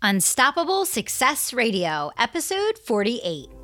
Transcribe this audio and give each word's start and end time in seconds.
Unstoppable 0.00 0.86
Success 0.86 1.52
Radio, 1.52 2.12
episode 2.18 2.78
48. 2.78 3.57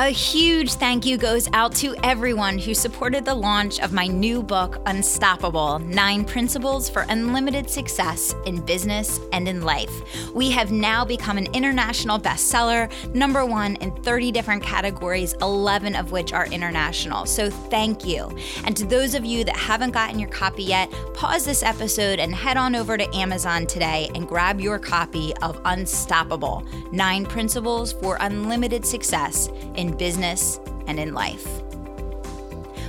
A 0.00 0.08
huge 0.08 0.72
thank 0.72 1.04
you 1.04 1.18
goes 1.18 1.46
out 1.52 1.74
to 1.74 1.94
everyone 2.02 2.58
who 2.58 2.72
supported 2.72 3.26
the 3.26 3.34
launch 3.34 3.80
of 3.80 3.92
my 3.92 4.06
new 4.06 4.42
book, 4.42 4.80
Unstoppable 4.86 5.78
Nine 5.80 6.24
Principles 6.24 6.88
for 6.88 7.04
Unlimited 7.10 7.68
Success 7.68 8.34
in 8.46 8.62
Business 8.62 9.20
and 9.34 9.46
in 9.46 9.60
Life. 9.60 9.92
We 10.34 10.50
have 10.52 10.72
now 10.72 11.04
become 11.04 11.36
an 11.36 11.48
international 11.52 12.18
bestseller, 12.18 12.90
number 13.14 13.44
one 13.44 13.76
in 13.76 13.90
30 14.02 14.32
different 14.32 14.62
categories, 14.62 15.34
11 15.42 15.94
of 15.94 16.12
which 16.12 16.32
are 16.32 16.46
international. 16.46 17.26
So 17.26 17.50
thank 17.50 18.06
you. 18.06 18.34
And 18.64 18.74
to 18.78 18.86
those 18.86 19.14
of 19.14 19.26
you 19.26 19.44
that 19.44 19.56
haven't 19.56 19.90
gotten 19.90 20.18
your 20.18 20.30
copy 20.30 20.62
yet, 20.62 20.90
pause 21.12 21.44
this 21.44 21.62
episode 21.62 22.20
and 22.20 22.34
head 22.34 22.56
on 22.56 22.74
over 22.74 22.96
to 22.96 23.14
Amazon 23.14 23.66
today 23.66 24.10
and 24.14 24.26
grab 24.26 24.62
your 24.62 24.78
copy 24.78 25.36
of 25.42 25.60
Unstoppable 25.66 26.64
Nine 26.90 27.26
Principles 27.26 27.92
for 27.92 28.16
Unlimited 28.20 28.86
Success 28.86 29.50
in 29.74 29.89
business 29.96 30.60
and 30.86 30.98
in 30.98 31.14
life. 31.14 31.46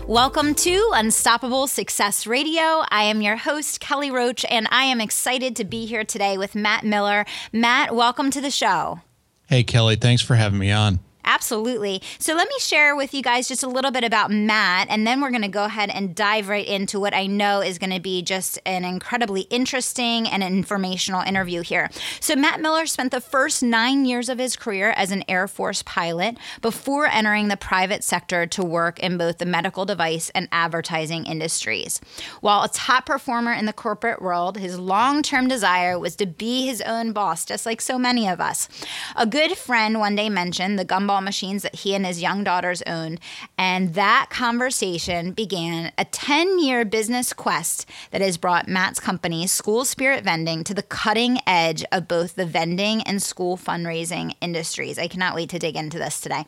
Welcome 0.07 0.55
to 0.55 0.91
Unstoppable 0.93 1.67
Success 1.67 2.27
Radio. 2.27 2.83
I 2.89 3.03
am 3.03 3.21
your 3.21 3.37
host, 3.37 3.79
Kelly 3.79 4.11
Roach, 4.11 4.43
and 4.49 4.67
I 4.71 4.83
am 4.83 4.99
excited 4.99 5.55
to 5.57 5.63
be 5.63 5.85
here 5.85 6.03
today 6.03 6.37
with 6.37 6.55
Matt 6.55 6.83
Miller. 6.83 7.25
Matt, 7.53 7.95
welcome 7.95 8.31
to 8.31 8.41
the 8.41 8.51
show. 8.51 9.01
Hey, 9.47 9.63
Kelly, 9.63 9.95
thanks 9.95 10.21
for 10.21 10.35
having 10.35 10.59
me 10.59 10.71
on. 10.71 10.99
Absolutely. 11.23 12.01
So 12.19 12.33
let 12.33 12.47
me 12.47 12.55
share 12.59 12.95
with 12.95 13.13
you 13.13 13.21
guys 13.21 13.47
just 13.47 13.63
a 13.63 13.67
little 13.67 13.91
bit 13.91 14.03
about 14.03 14.31
Matt, 14.31 14.87
and 14.89 15.05
then 15.05 15.21
we're 15.21 15.29
going 15.29 15.41
to 15.41 15.47
go 15.47 15.65
ahead 15.65 15.89
and 15.89 16.15
dive 16.15 16.49
right 16.49 16.65
into 16.65 16.99
what 16.99 17.13
I 17.13 17.27
know 17.27 17.61
is 17.61 17.77
going 17.77 17.91
to 17.91 17.99
be 17.99 18.21
just 18.21 18.59
an 18.65 18.83
incredibly 18.83 19.41
interesting 19.41 20.27
and 20.27 20.43
informational 20.43 21.21
interview 21.21 21.61
here. 21.61 21.89
So, 22.19 22.35
Matt 22.35 22.61
Miller 22.61 22.85
spent 22.85 23.11
the 23.11 23.21
first 23.21 23.61
nine 23.61 24.05
years 24.05 24.29
of 24.29 24.39
his 24.39 24.55
career 24.55 24.91
as 24.91 25.11
an 25.11 25.23
Air 25.27 25.47
Force 25.47 25.83
pilot 25.83 26.37
before 26.61 27.05
entering 27.05 27.47
the 27.47 27.57
private 27.57 28.03
sector 28.03 28.45
to 28.47 28.63
work 28.63 28.99
in 28.99 29.17
both 29.17 29.37
the 29.37 29.45
medical 29.45 29.85
device 29.85 30.29
and 30.31 30.47
advertising 30.51 31.25
industries. 31.25 31.99
While 32.41 32.63
a 32.63 32.69
top 32.69 33.05
performer 33.05 33.53
in 33.53 33.65
the 33.65 33.73
corporate 33.73 34.21
world, 34.21 34.57
his 34.57 34.79
long 34.79 35.21
term 35.21 35.47
desire 35.47 35.99
was 35.99 36.15
to 36.17 36.25
be 36.25 36.65
his 36.65 36.81
own 36.81 37.11
boss, 37.11 37.45
just 37.45 37.65
like 37.65 37.81
so 37.81 37.99
many 37.99 38.27
of 38.27 38.39
us. 38.39 38.67
A 39.15 39.25
good 39.25 39.57
friend 39.57 39.99
one 39.99 40.15
day 40.15 40.29
mentioned 40.29 40.79
the 40.79 40.85
gumball 40.85 41.10
machines 41.19 41.63
that 41.63 41.75
he 41.75 41.93
and 41.93 42.05
his 42.05 42.21
young 42.21 42.43
daughters 42.43 42.81
owned. 42.83 43.19
And 43.57 43.95
that 43.95 44.27
conversation 44.29 45.31
began 45.33 45.91
a 45.97 46.05
10 46.05 46.59
year 46.59 46.85
business 46.85 47.33
quest 47.33 47.89
that 48.11 48.21
has 48.21 48.37
brought 48.37 48.67
Matt's 48.67 48.99
company, 48.99 49.47
School 49.47 49.83
Spirit 49.83 50.23
Vending, 50.23 50.63
to 50.63 50.73
the 50.73 50.83
cutting 50.83 51.39
edge 51.45 51.83
of 51.91 52.07
both 52.07 52.35
the 52.35 52.45
vending 52.45 53.01
and 53.01 53.21
school 53.21 53.57
fundraising 53.57 54.35
industries. 54.39 54.97
I 54.99 55.07
cannot 55.07 55.35
wait 55.35 55.49
to 55.49 55.59
dig 55.59 55.75
into 55.75 55.97
this 55.97 56.21
today. 56.21 56.45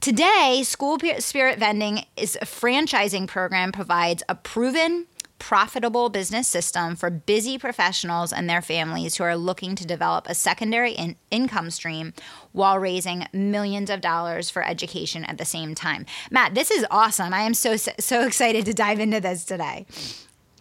Today, 0.00 0.62
School 0.64 0.98
Spirit 1.18 1.58
Vending 1.58 2.04
is 2.16 2.36
a 2.40 2.46
franchising 2.46 3.28
program 3.28 3.70
provides 3.72 4.22
a 4.28 4.34
proven 4.34 5.06
profitable 5.42 6.08
business 6.08 6.46
system 6.46 6.94
for 6.94 7.10
busy 7.10 7.58
professionals 7.58 8.32
and 8.32 8.48
their 8.48 8.62
families 8.62 9.16
who 9.16 9.24
are 9.24 9.36
looking 9.36 9.74
to 9.74 9.84
develop 9.84 10.28
a 10.28 10.36
secondary 10.36 10.92
in- 10.92 11.16
income 11.32 11.68
stream 11.68 12.14
while 12.52 12.78
raising 12.78 13.26
millions 13.32 13.90
of 13.90 14.00
dollars 14.00 14.50
for 14.50 14.64
education 14.64 15.24
at 15.24 15.38
the 15.38 15.44
same 15.44 15.74
time. 15.74 16.06
Matt, 16.30 16.54
this 16.54 16.70
is 16.70 16.86
awesome. 16.92 17.34
I 17.34 17.40
am 17.40 17.54
so 17.54 17.74
so 17.76 18.24
excited 18.24 18.64
to 18.66 18.72
dive 18.72 19.00
into 19.00 19.18
this 19.18 19.44
today. 19.44 19.84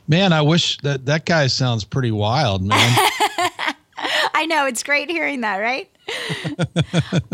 Man, 0.07 0.33
I 0.33 0.41
wish 0.41 0.79
that 0.79 1.05
that 1.05 1.27
guy 1.27 1.45
sounds 1.45 1.83
pretty 1.83 2.11
wild, 2.11 2.63
man. 2.63 2.97
I 4.33 4.47
know 4.47 4.65
it's 4.65 4.81
great 4.81 5.11
hearing 5.11 5.41
that, 5.41 5.57
right? 5.57 5.91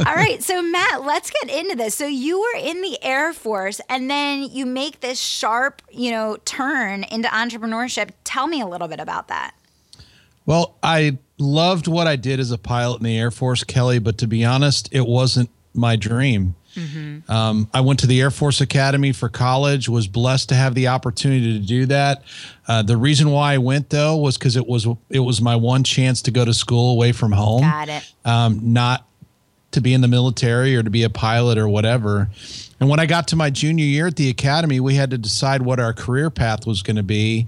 All 0.06 0.16
right, 0.16 0.42
so 0.44 0.62
Matt, 0.62 1.04
let's 1.04 1.30
get 1.30 1.50
into 1.50 1.76
this. 1.76 1.96
So 1.96 2.06
you 2.06 2.40
were 2.40 2.60
in 2.60 2.82
the 2.82 2.98
Air 3.04 3.34
Force 3.34 3.80
and 3.90 4.10
then 4.10 4.44
you 4.44 4.66
make 4.66 5.00
this 5.00 5.20
sharp, 5.20 5.82
you 5.92 6.12
know, 6.12 6.38
turn 6.46 7.04
into 7.06 7.28
entrepreneurship. 7.30 8.12
Tell 8.24 8.48
me 8.48 8.62
a 8.62 8.68
little 8.68 8.88
bit 8.88 9.00
about 9.00 9.30
that. 9.30 9.54
Well, 10.46 10.78
I 10.84 11.18
loved 11.38 11.88
what 11.88 12.08
I 12.08 12.16
did 12.16 12.40
as 12.40 12.52
a 12.52 12.58
pilot 12.58 13.00
in 13.00 13.06
the 13.06 13.18
Air 13.18 13.32
Force, 13.32 13.64
Kelly, 13.64 14.00
but 14.00 14.18
to 14.20 14.28
be 14.28 14.44
honest, 14.46 14.90
it 14.92 15.06
wasn't 15.06 15.50
my 15.74 15.96
dream. 15.96 16.56
Mm-hmm. 16.78 17.32
Um, 17.32 17.68
I 17.74 17.82
went 17.82 18.00
to 18.00 18.08
the 18.08 18.22
Air 18.22 18.30
Force 18.30 18.62
Academy 18.62 19.12
for 19.12 19.30
college. 19.30 19.90
Was 19.90 20.08
blessed 20.08 20.50
to 20.50 20.56
have 20.56 20.76
the 20.76 20.88
opportunity 20.90 21.60
to 21.60 21.66
do 21.66 21.88
that. 21.88 22.24
Uh, 22.68 22.84
the 22.84 22.96
reason 22.96 23.32
why 23.32 23.54
I 23.54 23.58
went 23.58 23.90
though 23.90 24.16
was 24.16 24.38
because 24.38 24.56
it 24.56 24.68
was 24.68 24.88
it 25.10 25.20
was 25.20 25.42
my 25.42 25.56
one 25.56 25.84
chance 25.84 26.22
to 26.24 26.32
go 26.32 26.46
to 26.46 26.54
school 26.54 26.92
away 26.92 27.12
from 27.12 27.32
home. 27.32 27.62
Got 27.62 27.90
it. 27.90 28.14
Um, 28.24 28.74
not 28.74 29.08
to 29.72 29.82
be 29.82 29.94
in 29.94 30.02
the 30.02 30.08
military 30.08 30.76
or 30.76 30.84
to 30.84 30.90
be 30.90 31.04
a 31.04 31.10
pilot 31.10 31.58
or 31.58 31.68
whatever. 31.68 32.30
And 32.80 32.90
when 32.90 33.00
I 33.00 33.06
got 33.06 33.28
to 33.30 33.36
my 33.36 33.50
junior 33.50 33.86
year 33.86 34.08
at 34.08 34.16
the 34.16 34.30
academy, 34.30 34.80
we 34.80 34.96
had 34.96 35.10
to 35.10 35.18
decide 35.18 35.64
what 35.64 35.80
our 35.80 35.94
career 35.94 36.30
path 36.30 36.66
was 36.66 36.84
going 36.84 36.96
to 36.96 37.04
be 37.04 37.48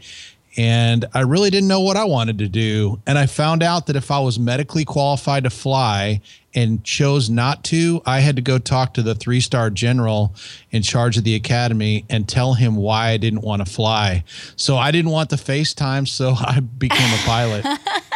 and 0.57 1.06
I 1.13 1.22
really 1.22 1.50
didn't 1.50 1.67
know 1.69 1.79
what 1.79 1.96
I 1.96 2.03
wanted 2.03 2.40
to 2.40 2.47
do. 2.50 3.01
And 3.06 3.17
I 3.17 3.28
found 3.28 3.63
out 3.63 3.88
that 3.88 3.96
if 3.96 4.11
I 4.11 4.19
was 4.19 4.40
medically 4.40 4.84
qualified 4.84 5.44
to 5.44 5.50
fly 5.50 6.22
and 6.53 6.83
chose 6.83 7.29
not 7.29 7.63
to, 7.65 8.01
I 8.05 8.19
had 8.19 8.35
to 8.35 8.41
go 8.41 8.57
talk 8.57 8.93
to 8.95 9.01
the 9.01 9.15
three 9.15 9.39
star 9.39 9.69
general 9.69 10.33
in 10.71 10.81
charge 10.81 11.17
of 11.17 11.23
the 11.23 11.35
academy 11.35 12.05
and 12.09 12.27
tell 12.27 12.53
him 12.53 12.75
why 12.75 13.09
I 13.09 13.17
didn't 13.17 13.41
want 13.41 13.65
to 13.65 13.71
fly. 13.71 14.23
So 14.55 14.77
I 14.77 14.91
didn't 14.91 15.11
want 15.11 15.29
the 15.29 15.35
FaceTime, 15.35 16.07
so 16.07 16.33
I 16.39 16.59
became 16.59 17.13
a 17.13 17.23
pilot. 17.23 17.65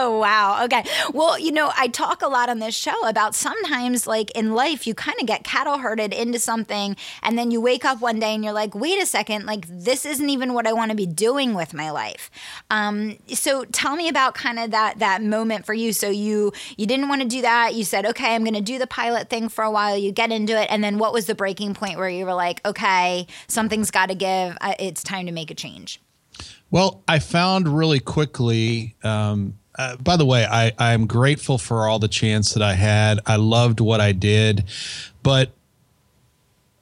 oh, 0.00 0.18
wow. 0.18 0.64
Okay. 0.64 0.84
Well, 1.12 1.38
you 1.38 1.52
know, 1.52 1.70
I 1.76 1.88
talk 1.88 2.22
a 2.22 2.28
lot 2.28 2.48
on 2.48 2.58
this 2.58 2.74
show 2.74 3.06
about 3.06 3.34
sometimes, 3.34 4.06
like 4.06 4.30
in 4.32 4.54
life, 4.54 4.86
you 4.86 4.94
kind 4.94 5.20
of 5.20 5.26
get 5.26 5.44
cattle 5.44 5.78
herded 5.78 6.14
into 6.14 6.38
something, 6.38 6.96
and 7.22 7.38
then 7.38 7.50
you 7.50 7.60
wake 7.60 7.84
up 7.84 8.00
one 8.00 8.18
day 8.18 8.34
and 8.34 8.42
you're 8.42 8.54
like, 8.54 8.74
wait 8.74 9.00
a 9.00 9.06
second, 9.06 9.44
like 9.44 9.66
this 9.68 10.06
isn't 10.06 10.30
even 10.30 10.54
what 10.54 10.66
I 10.66 10.72
want 10.72 10.90
to 10.90 10.96
be 10.96 11.06
doing 11.06 11.54
with 11.54 11.74
my 11.74 11.90
life. 11.90 12.30
Um, 12.70 13.18
so 13.28 13.64
tell 13.66 13.94
me 13.94 14.08
about 14.08 14.34
kind 14.34 14.58
of 14.58 14.70
that 14.70 14.98
that 15.00 15.22
moment 15.22 15.66
for 15.66 15.74
you. 15.74 15.92
So 15.92 16.08
you 16.08 16.52
you 16.76 16.86
didn't 16.86 17.08
want 17.08 17.20
to 17.22 17.28
do 17.28 17.42
that. 17.42 17.74
You 17.74 17.84
said, 17.84 18.06
okay, 18.06 18.34
I'm 18.34 18.42
going 18.42 18.54
to 18.54 18.60
do 18.60 18.78
the 18.78 18.86
pilot 18.86 19.28
thing 19.28 19.48
for 19.48 19.62
a 19.62 19.70
while. 19.70 19.96
You 19.96 20.12
get 20.12 20.32
into 20.32 20.60
it, 20.60 20.68
and 20.70 20.82
then 20.82 20.98
what 20.98 21.12
was 21.12 21.26
the 21.26 21.34
breaking 21.34 21.74
point 21.74 21.98
where 21.98 22.08
you 22.08 22.24
were 22.24 22.34
like, 22.34 22.66
okay, 22.66 23.26
something's 23.48 23.90
got 23.90 24.08
to 24.08 24.14
give. 24.14 24.56
It's 24.78 25.02
time 25.02 25.26
to 25.26 25.32
make 25.32 25.50
a 25.50 25.54
change. 25.54 26.00
Well, 26.70 27.02
I 27.08 27.18
found 27.18 27.68
really 27.68 27.98
quickly 27.98 28.94
um, 29.02 29.58
uh, 29.80 29.96
by 29.96 30.18
the 30.18 30.26
way, 30.26 30.44
I, 30.44 30.72
I'm 30.78 31.06
grateful 31.06 31.56
for 31.56 31.88
all 31.88 31.98
the 31.98 32.06
chance 32.06 32.52
that 32.52 32.62
I 32.62 32.74
had. 32.74 33.18
I 33.24 33.36
loved 33.36 33.80
what 33.80 33.98
I 33.98 34.12
did. 34.12 34.64
But 35.22 35.52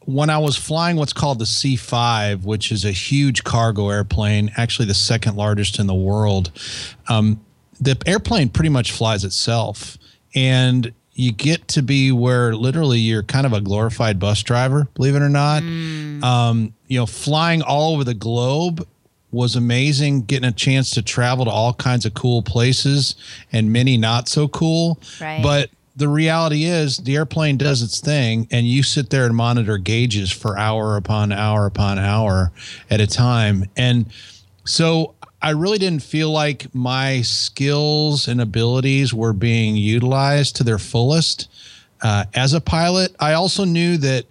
when 0.00 0.30
I 0.30 0.38
was 0.38 0.56
flying 0.56 0.96
what's 0.96 1.12
called 1.12 1.38
the 1.38 1.44
C5, 1.44 2.42
which 2.42 2.72
is 2.72 2.84
a 2.84 2.90
huge 2.90 3.44
cargo 3.44 3.90
airplane, 3.90 4.50
actually 4.56 4.86
the 4.86 4.94
second 4.94 5.36
largest 5.36 5.78
in 5.78 5.86
the 5.86 5.94
world, 5.94 6.50
um, 7.08 7.40
the 7.80 7.96
airplane 8.04 8.48
pretty 8.48 8.70
much 8.70 8.90
flies 8.90 9.22
itself. 9.22 9.96
And 10.34 10.92
you 11.12 11.30
get 11.30 11.68
to 11.68 11.82
be 11.82 12.10
where 12.10 12.56
literally 12.56 12.98
you're 12.98 13.22
kind 13.22 13.46
of 13.46 13.52
a 13.52 13.60
glorified 13.60 14.18
bus 14.18 14.42
driver, 14.42 14.88
believe 14.94 15.14
it 15.14 15.22
or 15.22 15.28
not. 15.28 15.62
Mm. 15.62 16.24
Um, 16.24 16.74
you 16.88 16.98
know, 16.98 17.06
flying 17.06 17.62
all 17.62 17.94
over 17.94 18.02
the 18.02 18.14
globe 18.14 18.84
was 19.30 19.56
amazing 19.56 20.22
getting 20.22 20.48
a 20.48 20.52
chance 20.52 20.90
to 20.92 21.02
travel 21.02 21.44
to 21.44 21.50
all 21.50 21.74
kinds 21.74 22.06
of 22.06 22.14
cool 22.14 22.42
places 22.42 23.14
and 23.52 23.72
many 23.72 23.96
not 23.96 24.28
so 24.28 24.48
cool. 24.48 24.98
Right. 25.20 25.42
But 25.42 25.70
the 25.96 26.08
reality 26.08 26.64
is 26.64 26.98
the 26.98 27.16
airplane 27.16 27.56
does 27.56 27.82
its 27.82 28.00
thing 28.00 28.46
and 28.50 28.66
you 28.66 28.82
sit 28.82 29.10
there 29.10 29.26
and 29.26 29.34
monitor 29.34 29.78
gauges 29.78 30.30
for 30.30 30.56
hour 30.56 30.96
upon 30.96 31.32
hour 31.32 31.66
upon 31.66 31.98
hour 31.98 32.52
at 32.88 33.00
a 33.00 33.06
time. 33.06 33.64
And 33.76 34.06
so 34.64 35.14
I 35.42 35.50
really 35.50 35.78
didn't 35.78 36.02
feel 36.02 36.30
like 36.30 36.72
my 36.74 37.22
skills 37.22 38.28
and 38.28 38.40
abilities 38.40 39.12
were 39.12 39.32
being 39.32 39.76
utilized 39.76 40.56
to 40.56 40.64
their 40.64 40.78
fullest 40.78 41.48
uh, 42.02 42.24
as 42.34 42.54
a 42.54 42.60
pilot. 42.60 43.14
I 43.20 43.32
also 43.34 43.64
knew 43.64 43.96
that 43.98 44.24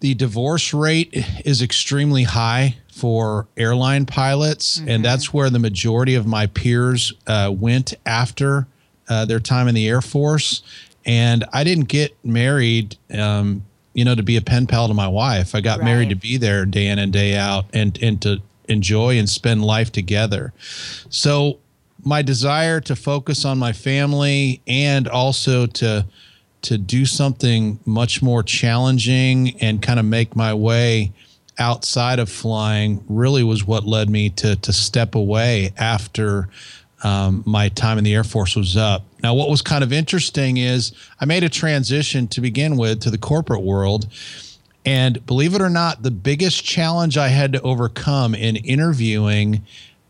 the 0.00 0.14
divorce 0.14 0.74
rate 0.74 1.10
is 1.44 1.62
extremely 1.62 2.24
high 2.24 2.76
for 2.90 3.46
airline 3.56 4.06
pilots, 4.06 4.78
mm-hmm. 4.78 4.88
and 4.88 5.04
that's 5.04 5.32
where 5.32 5.50
the 5.50 5.58
majority 5.58 6.14
of 6.14 6.26
my 6.26 6.46
peers 6.46 7.12
uh, 7.26 7.52
went 7.56 7.94
after 8.04 8.66
uh, 9.08 9.24
their 9.24 9.40
time 9.40 9.68
in 9.68 9.74
the 9.74 9.88
Air 9.88 10.00
Force. 10.00 10.62
And 11.04 11.44
I 11.52 11.62
didn't 11.62 11.84
get 11.84 12.16
married, 12.24 12.96
um, 13.12 13.64
you 13.94 14.04
know, 14.04 14.14
to 14.14 14.22
be 14.22 14.36
a 14.36 14.40
pen 14.40 14.66
pal 14.66 14.88
to 14.88 14.94
my 14.94 15.08
wife. 15.08 15.54
I 15.54 15.60
got 15.60 15.78
right. 15.78 15.84
married 15.84 16.08
to 16.08 16.16
be 16.16 16.36
there 16.36 16.66
day 16.66 16.88
in 16.88 16.98
and 16.98 17.12
day 17.12 17.36
out, 17.36 17.66
and 17.72 17.98
and 18.02 18.20
to 18.22 18.42
enjoy 18.68 19.18
and 19.18 19.28
spend 19.28 19.64
life 19.64 19.92
together. 19.92 20.52
So 21.08 21.58
my 22.04 22.22
desire 22.22 22.80
to 22.80 22.96
focus 22.96 23.44
on 23.44 23.58
my 23.58 23.72
family 23.72 24.60
and 24.66 25.08
also 25.08 25.66
to 25.66 26.06
to 26.66 26.78
do 26.78 27.06
something 27.06 27.78
much 27.84 28.22
more 28.22 28.42
challenging 28.42 29.56
and 29.60 29.80
kind 29.80 30.00
of 30.00 30.04
make 30.04 30.34
my 30.34 30.52
way 30.52 31.12
outside 31.58 32.18
of 32.18 32.28
flying 32.28 33.02
really 33.08 33.44
was 33.44 33.64
what 33.64 33.84
led 33.84 34.10
me 34.10 34.30
to 34.30 34.56
to 34.56 34.72
step 34.72 35.14
away 35.14 35.72
after 35.78 36.48
um, 37.04 37.44
my 37.46 37.68
time 37.68 37.98
in 37.98 38.04
the 38.04 38.14
Air 38.14 38.24
Force 38.24 38.56
was 38.56 38.76
up. 38.76 39.04
Now, 39.22 39.34
what 39.34 39.48
was 39.48 39.62
kind 39.62 39.84
of 39.84 39.92
interesting 39.92 40.56
is 40.56 40.92
I 41.20 41.24
made 41.24 41.44
a 41.44 41.48
transition 41.48 42.26
to 42.28 42.40
begin 42.40 42.76
with 42.76 43.00
to 43.02 43.10
the 43.10 43.18
corporate 43.18 43.62
world. 43.62 44.08
And 44.84 45.24
believe 45.26 45.54
it 45.54 45.60
or 45.60 45.70
not, 45.70 46.02
the 46.02 46.10
biggest 46.10 46.64
challenge 46.64 47.16
I 47.16 47.28
had 47.28 47.52
to 47.52 47.60
overcome 47.62 48.34
in 48.34 48.56
interviewing 48.56 49.64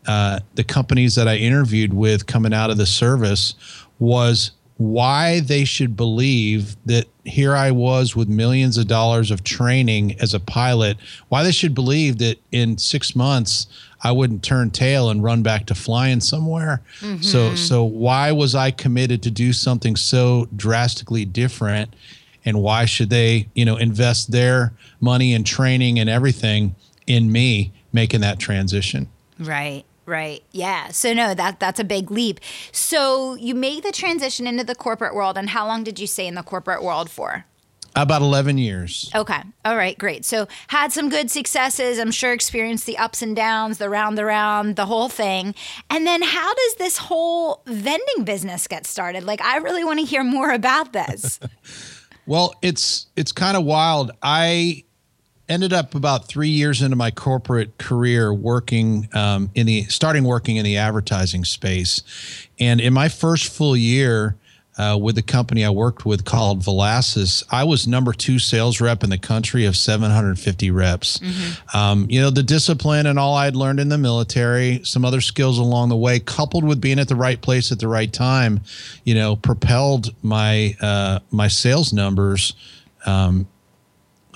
uh, 0.07 0.39
the 0.55 0.63
companies 0.63 1.15
that 1.15 1.27
I 1.27 1.35
interviewed 1.35 1.93
with 1.93 2.25
coming 2.25 2.53
out 2.53 2.69
of 2.69 2.77
the 2.77 2.85
service 2.85 3.53
was 3.99 4.51
why 4.77 5.39
they 5.39 5.65
should 5.65 5.97
believe 5.97 6.77
that 6.85 7.07
here 7.25 7.55
I 7.55 7.71
was 7.71 8.15
with 8.15 8.29
millions 8.29 8.77
of 8.77 8.87
dollars 8.87 9.31
of 9.31 9.43
training 9.43 10.15
as 10.19 10.33
a 10.33 10.39
pilot, 10.39 10.97
why 11.29 11.43
they 11.43 11.51
should 11.51 11.73
believe 11.73 12.19
that 12.19 12.39
in 12.51 12.77
six 12.77 13.15
months 13.15 13.67
I 14.03 14.11
wouldn't 14.11 14.43
turn 14.43 14.69
tail 14.69 15.09
and 15.09 15.23
run 15.23 15.41
back 15.41 15.65
to 15.67 15.75
flying 15.75 16.19
somewhere. 16.19 16.83
Mm-hmm. 16.99 17.23
So 17.23 17.55
so 17.55 17.83
why 17.83 18.31
was 18.31 18.53
I 18.53 18.69
committed 18.69 19.23
to 19.23 19.31
do 19.31 19.51
something 19.51 19.95
so 19.95 20.47
drastically 20.55 21.25
different? 21.25 21.95
And 22.45 22.61
why 22.61 22.85
should 22.85 23.09
they, 23.09 23.49
you 23.55 23.65
know, 23.65 23.77
invest 23.77 24.31
their 24.31 24.73
money 25.01 25.33
and 25.33 25.45
training 25.45 25.99
and 25.99 26.09
everything 26.09 26.75
in 27.07 27.31
me 27.31 27.73
making 27.91 28.21
that 28.21 28.39
transition? 28.39 29.09
Right. 29.39 29.83
Right. 30.07 30.41
Yeah. 30.53 30.87
So 30.91 31.13
no, 31.13 31.33
that 31.33 31.59
that's 31.59 31.81
a 31.81 31.83
big 31.83 32.09
leap. 32.09 32.39
So 32.71 33.35
you 33.35 33.53
make 33.53 33.83
the 33.83 33.91
transition 33.91 34.47
into 34.47 34.63
the 34.63 34.73
corporate 34.73 35.13
world 35.13 35.37
and 35.37 35.49
how 35.49 35.67
long 35.67 35.83
did 35.83 35.99
you 35.99 36.07
stay 36.07 36.25
in 36.25 36.35
the 36.35 36.43
corporate 36.43 36.81
world 36.81 37.11
for? 37.11 37.43
About 37.93 38.21
11 38.21 38.57
years. 38.57 39.11
Okay. 39.13 39.41
All 39.65 39.75
right. 39.75 39.97
Great. 39.97 40.23
So 40.23 40.47
had 40.67 40.93
some 40.93 41.09
good 41.09 41.29
successes. 41.29 41.99
I'm 41.99 42.11
sure 42.11 42.31
experienced 42.31 42.85
the 42.85 42.97
ups 42.97 43.21
and 43.21 43.35
downs, 43.35 43.79
the 43.79 43.89
round, 43.89 44.17
the 44.17 44.23
round, 44.23 44.77
the 44.77 44.85
whole 44.85 45.09
thing. 45.09 45.53
And 45.89 46.07
then 46.07 46.21
how 46.21 46.53
does 46.53 46.75
this 46.75 46.97
whole 46.97 47.63
vending 47.65 48.23
business 48.23 48.67
get 48.67 48.85
started? 48.85 49.23
Like, 49.23 49.41
I 49.41 49.57
really 49.57 49.83
want 49.83 49.99
to 49.99 50.05
hear 50.05 50.23
more 50.23 50.51
about 50.51 50.93
this. 50.93 51.39
well, 52.27 52.53
it's 52.61 53.07
it's 53.15 53.31
kind 53.31 53.57
of 53.57 53.63
wild. 53.65 54.11
I 54.21 54.83
ended 55.49 55.73
up 55.73 55.95
about 55.95 56.27
three 56.27 56.49
years 56.49 56.81
into 56.81 56.95
my 56.95 57.11
corporate 57.11 57.77
career 57.77 58.33
working 58.33 59.07
um, 59.13 59.49
in 59.55 59.65
the 59.65 59.83
starting 59.83 60.23
working 60.23 60.57
in 60.57 60.65
the 60.65 60.77
advertising 60.77 61.45
space 61.45 62.01
and 62.59 62.81
in 62.81 62.93
my 62.93 63.09
first 63.09 63.53
full 63.53 63.75
year 63.75 64.35
uh, 64.77 64.97
with 64.99 65.15
the 65.15 65.23
company 65.23 65.65
I 65.65 65.69
worked 65.71 66.05
with 66.05 66.23
called 66.23 66.61
Valassis, 66.61 67.43
I 67.49 67.63
was 67.63 67.87
number 67.87 68.13
two 68.13 68.37
sales 68.37 68.79
rep 68.79 69.03
in 69.03 69.09
the 69.09 69.17
country 69.17 69.65
of 69.65 69.75
750 69.75 70.71
reps. 70.71 71.17
Mm-hmm. 71.17 71.77
Um, 71.77 72.05
you 72.09 72.21
know, 72.21 72.29
the 72.29 72.43
discipline 72.43 73.07
and 73.07 73.17
all 73.17 73.33
I'd 73.33 73.55
learned 73.55 73.79
in 73.79 73.89
the 73.89 73.97
military, 73.97 74.81
some 74.83 75.03
other 75.03 75.21
skills 75.21 75.57
along 75.57 75.89
the 75.89 75.95
way, 75.95 76.19
coupled 76.19 76.63
with 76.63 76.79
being 76.79 76.99
at 76.99 77.07
the 77.07 77.15
right 77.15 77.41
place 77.41 77.71
at 77.71 77.79
the 77.79 77.87
right 77.87 78.11
time, 78.11 78.61
you 79.03 79.15
know, 79.15 79.35
propelled 79.35 80.13
my 80.21 80.75
uh, 80.79 81.19
my 81.31 81.47
sales 81.47 81.91
numbers 81.91 82.53
um, 83.07 83.47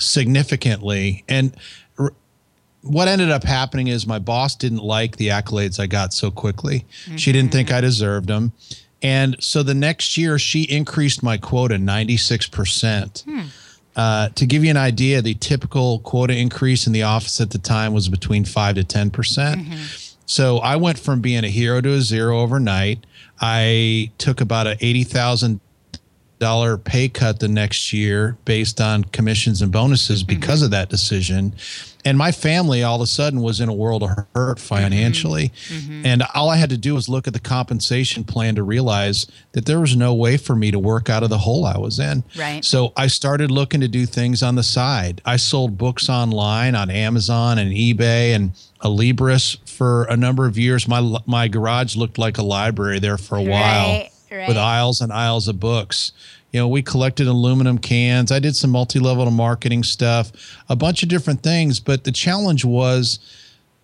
significantly. 0.02 1.24
And 1.30 1.56
r- 1.98 2.14
what 2.82 3.08
ended 3.08 3.32
up 3.32 3.44
happening 3.44 3.88
is 3.88 4.08
my 4.08 4.20
boss 4.20 4.56
didn't 4.56 4.84
like 4.84 5.18
the 5.18 5.30
accolades 5.30 5.80
I 5.80 5.88
got 5.88 6.14
so 6.14 6.32
quickly. 6.32 6.86
Mm-hmm. 7.06 7.16
She 7.18 7.32
didn't 7.32 7.52
think 7.52 7.72
I 7.72 7.82
deserved 7.82 8.28
them. 8.28 8.54
And 9.02 9.36
so 9.40 9.64
the 9.64 9.74
next 9.74 10.18
year, 10.18 10.38
she 10.38 10.64
increased 10.64 11.24
my 11.24 11.38
quota 11.38 11.76
96%. 11.76 13.24
Hmm. 13.24 13.42
Uh, 13.96 14.30
to 14.30 14.46
give 14.46 14.64
you 14.64 14.70
an 14.70 14.78
idea, 14.78 15.22
the 15.22 15.34
typical 15.34 16.00
quota 16.00 16.36
increase 16.36 16.88
in 16.88 16.94
the 16.94 17.04
office 17.04 17.42
at 17.42 17.50
the 17.50 17.58
time 17.58 17.94
was 17.94 18.10
between 18.10 18.46
5 18.46 18.76
to 18.76 18.84
10%. 18.84 19.12
percent 19.12 19.62
mm 19.62 19.68
hmm 19.68 19.86
So 20.28 20.60
I 20.60 20.78
went 20.78 20.98
from 20.98 21.20
being 21.20 21.44
a 21.44 21.50
hero 21.50 21.82
to 21.82 21.92
a 21.92 22.02
zero 22.02 22.40
overnight. 22.40 23.06
I 23.42 24.12
took 24.18 24.40
about 24.40 24.66
an 24.66 24.78
$80,000 26.42 26.84
pay 26.84 27.10
cut 27.10 27.40
the 27.40 27.48
next 27.48 27.94
year 27.94 28.38
based 28.46 28.82
on 28.82 29.04
commissions 29.06 29.62
and 29.62 29.72
bonuses 29.72 30.24
mm-hmm. 30.24 30.40
because 30.40 30.62
of 30.62 30.72
that 30.72 30.90
decision. 30.90 31.54
And 32.04 32.18
my 32.18 32.32
family 32.32 32.82
all 32.82 32.96
of 32.96 33.02
a 33.02 33.08
sudden 33.08 33.42
was 33.42 33.62
in 33.62 33.70
a 33.70 33.74
world 33.74 34.02
of 34.02 34.10
hurt 34.34 34.60
financially. 34.60 35.52
Mm-hmm. 35.70 36.06
and 36.06 36.24
all 36.34 36.50
i 36.50 36.56
had 36.58 36.70
to 36.72 36.78
do 36.78 36.96
was 36.96 37.08
look 37.08 37.28
at 37.28 37.34
the 37.34 37.40
compensation 37.40 38.24
plan 38.24 38.56
to 38.56 38.64
realize 38.64 39.28
that 39.52 39.66
there 39.66 39.80
was 39.80 39.96
no 39.96 40.14
way 40.14 40.38
for 40.38 40.56
me 40.56 40.72
to 40.72 40.80
work 40.80 41.10
out 41.10 41.24
of 41.24 41.30
the 41.30 41.38
hole 41.38 41.66
i 41.66 41.78
was 41.78 42.00
in. 42.00 42.24
Right. 42.38 42.66
So 42.66 42.94
i 42.98 43.08
started 43.08 43.52
looking 43.52 43.82
to 43.82 43.88
do 43.88 44.06
things 44.06 44.42
on 44.42 44.56
the 44.56 44.64
side. 44.64 45.22
I 45.26 45.36
sold 45.36 45.78
books 45.78 46.10
online 46.10 46.76
on 46.76 46.90
amazon 46.90 47.60
and 47.60 47.72
ebay 47.72 48.34
and 48.36 48.52
Alibris 48.84 49.58
for 49.70 50.06
a 50.06 50.18
number 50.18 50.48
of 50.48 50.58
years. 50.58 50.88
My 50.88 51.18
my 51.28 51.48
garage 51.48 51.96
looked 51.96 52.18
like 52.18 52.40
a 52.40 52.44
library 52.44 53.00
there 53.00 53.18
for 53.18 53.38
a 53.38 53.44
while 53.44 54.08
right, 54.32 54.48
with 54.48 54.58
aisles 54.58 55.02
and 55.02 55.12
aisles 55.12 55.48
of 55.48 55.60
books 55.60 56.14
you 56.52 56.60
know, 56.60 56.68
we 56.68 56.82
collected 56.82 57.28
aluminum 57.28 57.78
cans. 57.78 58.32
I 58.32 58.40
did 58.40 58.56
some 58.56 58.72
multi-level 58.72 59.30
marketing 59.32 59.84
stuff, 59.84 60.32
a 60.68 60.76
bunch 60.76 61.02
of 61.02 61.10
different 61.10 61.42
things. 61.42 61.80
But 61.80 62.04
the 62.04 62.12
challenge 62.12 62.66
was 62.66 63.20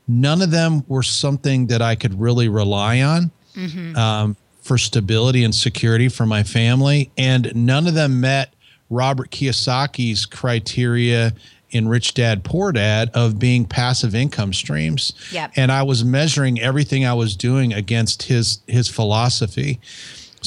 none 0.08 0.42
of 0.42 0.52
them 0.52 0.84
were 0.88 1.04
something 1.04 1.68
that 1.68 1.82
I 1.82 1.96
could 1.96 2.20
really 2.20 2.50
rely 2.50 3.02
on 3.02 3.32
mm-hmm. 3.56 3.96
um, 3.96 4.36
for 4.62 4.78
stability 4.78 5.46
and 5.46 5.56
security 5.56 6.10
for 6.10 6.26
my 6.26 6.44
family. 6.44 7.10
And 7.18 7.56
none 7.56 7.88
of 7.88 7.94
them 7.94 8.20
met 8.20 8.54
Robert 8.90 9.32
Kiyosaki's 9.32 10.26
criteria 10.26 11.34
in 11.72 11.88
Rich 11.88 12.16
Dad 12.16 12.44
Poor 12.44 12.74
Dad 12.74 13.12
of 13.14 13.40
being 13.40 13.66
passive 13.66 14.14
income 14.14 14.54
streams. 14.54 15.14
Yep. 15.32 15.54
And 15.56 15.72
I 15.72 15.84
was 15.84 16.04
measuring 16.04 16.60
everything 16.60 17.06
I 17.06 17.14
was 17.14 17.36
doing 17.36 17.74
against 17.74 18.24
his 18.24 18.60
his 18.68 18.90
philosophy. 18.90 19.80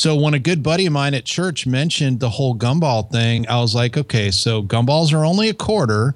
So 0.01 0.17
when 0.17 0.33
a 0.33 0.39
good 0.39 0.63
buddy 0.63 0.87
of 0.87 0.95
mine 0.95 1.13
at 1.13 1.27
church 1.27 1.67
mentioned 1.67 2.21
the 2.21 2.31
whole 2.31 2.55
gumball 2.55 3.11
thing, 3.13 3.47
I 3.51 3.61
was 3.61 3.75
like, 3.75 3.99
okay, 3.99 4.31
so 4.31 4.63
gumballs 4.63 5.13
are 5.13 5.27
only 5.27 5.51
a 5.51 5.55
quarter, 5.55 6.15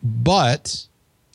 but 0.00 0.86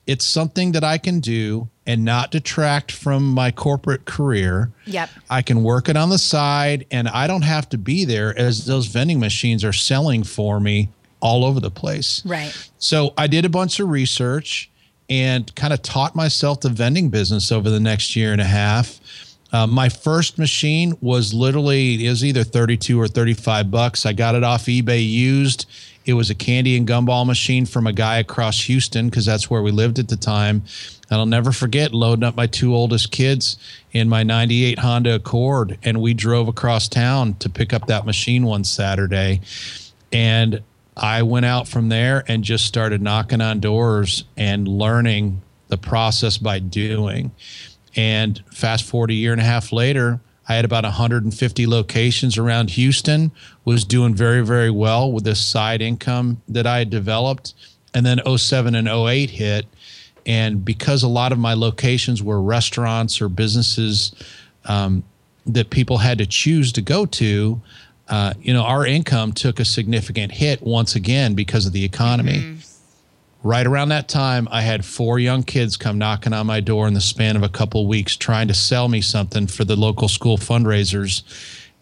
it's 0.07 0.23
something 0.23 0.71
that 0.71 0.85
I 0.85 0.97
can 0.97 1.19
do 1.19 1.67
and 1.85 2.05
not 2.05 2.31
detract 2.31 2.93
from 2.93 3.29
my 3.29 3.51
corporate 3.51 4.05
career. 4.05 4.71
Yep. 4.85 5.09
I 5.29 5.41
can 5.41 5.63
work 5.63 5.89
it 5.89 5.97
on 5.97 6.09
the 6.09 6.17
side 6.17 6.85
and 6.91 7.09
I 7.09 7.27
don't 7.27 7.41
have 7.41 7.67
to 7.71 7.77
be 7.77 8.05
there 8.05 8.33
as 8.39 8.65
those 8.65 8.85
vending 8.85 9.19
machines 9.19 9.65
are 9.65 9.73
selling 9.73 10.23
for 10.23 10.61
me 10.61 10.87
all 11.19 11.43
over 11.43 11.59
the 11.59 11.71
place. 11.71 12.25
Right. 12.25 12.53
So 12.77 13.13
I 13.17 13.27
did 13.27 13.43
a 13.43 13.49
bunch 13.49 13.81
of 13.81 13.89
research 13.89 14.71
and 15.09 15.53
kind 15.55 15.73
of 15.73 15.81
taught 15.81 16.15
myself 16.15 16.61
the 16.61 16.69
vending 16.69 17.09
business 17.09 17.51
over 17.51 17.69
the 17.69 17.81
next 17.81 18.15
year 18.15 18.31
and 18.31 18.39
a 18.39 18.45
half. 18.45 19.01
Uh, 19.55 19.65
my 19.65 19.87
first 19.87 20.37
machine 20.37 20.97
was 20.99 21.33
literally 21.33 22.05
it 22.05 22.09
was 22.09 22.25
either 22.25 22.43
32 22.43 22.99
or 22.99 23.07
35 23.07 23.71
bucks. 23.71 24.05
I 24.05 24.11
got 24.11 24.35
it 24.35 24.43
off 24.43 24.65
eBay 24.65 25.09
used. 25.09 25.65
It 26.03 26.13
was 26.13 26.29
a 26.29 26.35
candy 26.35 26.75
and 26.75 26.85
gumball 26.85 27.25
machine 27.25 27.65
from 27.65 27.87
a 27.87 27.93
guy 27.93 28.17
across 28.17 28.65
Houston 28.65 29.07
because 29.07 29.25
that's 29.25 29.49
where 29.49 29.61
we 29.61 29.71
lived 29.71 29.97
at 29.97 30.09
the 30.09 30.17
time. 30.17 30.63
And 31.09 31.19
I'll 31.19 31.25
never 31.25 31.53
forget 31.53 31.93
loading 31.93 32.25
up 32.25 32.35
my 32.35 32.47
two 32.47 32.75
oldest 32.75 33.13
kids 33.13 33.55
in 33.93 34.09
my 34.09 34.23
98 34.23 34.79
Honda 34.79 35.15
Accord. 35.15 35.79
And 35.83 36.01
we 36.01 36.13
drove 36.13 36.49
across 36.49 36.89
town 36.89 37.35
to 37.35 37.47
pick 37.47 37.71
up 37.71 37.87
that 37.87 38.05
machine 38.05 38.43
one 38.43 38.65
Saturday. 38.65 39.39
And 40.11 40.63
I 40.97 41.23
went 41.23 41.45
out 41.45 41.69
from 41.69 41.87
there 41.87 42.25
and 42.27 42.43
just 42.43 42.65
started 42.65 43.01
knocking 43.01 43.39
on 43.39 43.61
doors 43.61 44.25
and 44.35 44.67
learning 44.67 45.43
the 45.69 45.77
process 45.77 46.37
by 46.37 46.59
doing. 46.59 47.31
And 47.95 48.43
fast 48.51 48.83
forward 48.83 49.11
a 49.11 49.13
year 49.13 49.31
and 49.31 49.41
a 49.41 49.45
half 49.45 49.71
later, 49.71 50.19
I 50.47 50.55
had 50.55 50.65
about 50.65 50.83
150 50.83 51.67
locations 51.67 52.37
around 52.37 52.71
Houston, 52.71 53.31
was 53.63 53.83
doing 53.83 54.13
very, 54.13 54.45
very 54.45 54.69
well 54.69 55.11
with 55.11 55.23
this 55.23 55.43
side 55.43 55.81
income 55.81 56.41
that 56.47 56.67
I 56.67 56.79
had 56.79 56.89
developed. 56.89 57.53
And 57.93 58.05
then 58.05 58.19
07 58.37 58.75
and 58.75 58.87
08 58.87 59.29
hit. 59.29 59.65
And 60.25 60.65
because 60.65 61.03
a 61.03 61.07
lot 61.07 61.31
of 61.31 61.39
my 61.39 61.53
locations 61.53 62.21
were 62.21 62.41
restaurants 62.41 63.21
or 63.21 63.29
businesses 63.29 64.13
um, 64.65 65.03
that 65.45 65.69
people 65.69 65.99
had 65.99 66.17
to 66.17 66.25
choose 66.25 66.71
to 66.73 66.81
go 66.81 67.05
to, 67.05 67.61
uh, 68.09 68.33
you 68.41 68.53
know, 68.53 68.63
our 68.63 68.85
income 68.85 69.31
took 69.31 69.59
a 69.59 69.65
significant 69.65 70.33
hit 70.33 70.61
once 70.61 70.95
again 70.95 71.33
because 71.33 71.65
of 71.65 71.73
the 71.73 71.85
economy. 71.85 72.39
Mm-hmm 72.39 72.74
right 73.45 73.67
around 73.67 73.89
that 73.89 74.07
time, 74.07 74.47
I 74.49 74.61
had 74.61 74.83
four 74.83 75.19
young 75.19 75.43
kids 75.43 75.77
come 75.77 75.99
knocking 75.99 76.33
on 76.33 76.47
my 76.47 76.61
door 76.61 76.87
in 76.87 76.95
the 76.95 77.01
span 77.01 77.35
of 77.35 77.43
a 77.43 77.49
couple 77.49 77.83
of 77.83 77.87
weeks 77.87 78.17
trying 78.17 78.47
to 78.47 78.55
sell 78.55 78.89
me 78.89 79.01
something 79.01 79.45
for 79.45 79.63
the 79.63 79.75
local 79.75 80.07
school 80.07 80.39
fundraisers. 80.39 81.21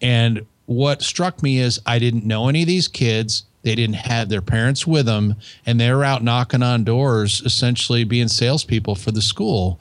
And 0.01 0.45
what 0.65 1.01
struck 1.01 1.41
me 1.41 1.59
is 1.59 1.79
I 1.85 1.99
didn't 1.99 2.25
know 2.25 2.49
any 2.49 2.63
of 2.63 2.67
these 2.67 2.89
kids. 2.89 3.45
They 3.61 3.75
didn't 3.75 3.95
have 3.95 4.27
their 4.27 4.41
parents 4.41 4.85
with 4.85 5.05
them, 5.05 5.35
and 5.65 5.79
they 5.79 5.89
were 5.89 6.03
out 6.03 6.21
knocking 6.21 6.61
on 6.61 6.83
doors, 6.83 7.41
essentially 7.45 8.03
being 8.03 8.27
salespeople 8.27 8.95
for 8.95 9.11
the 9.11 9.21
school. 9.21 9.79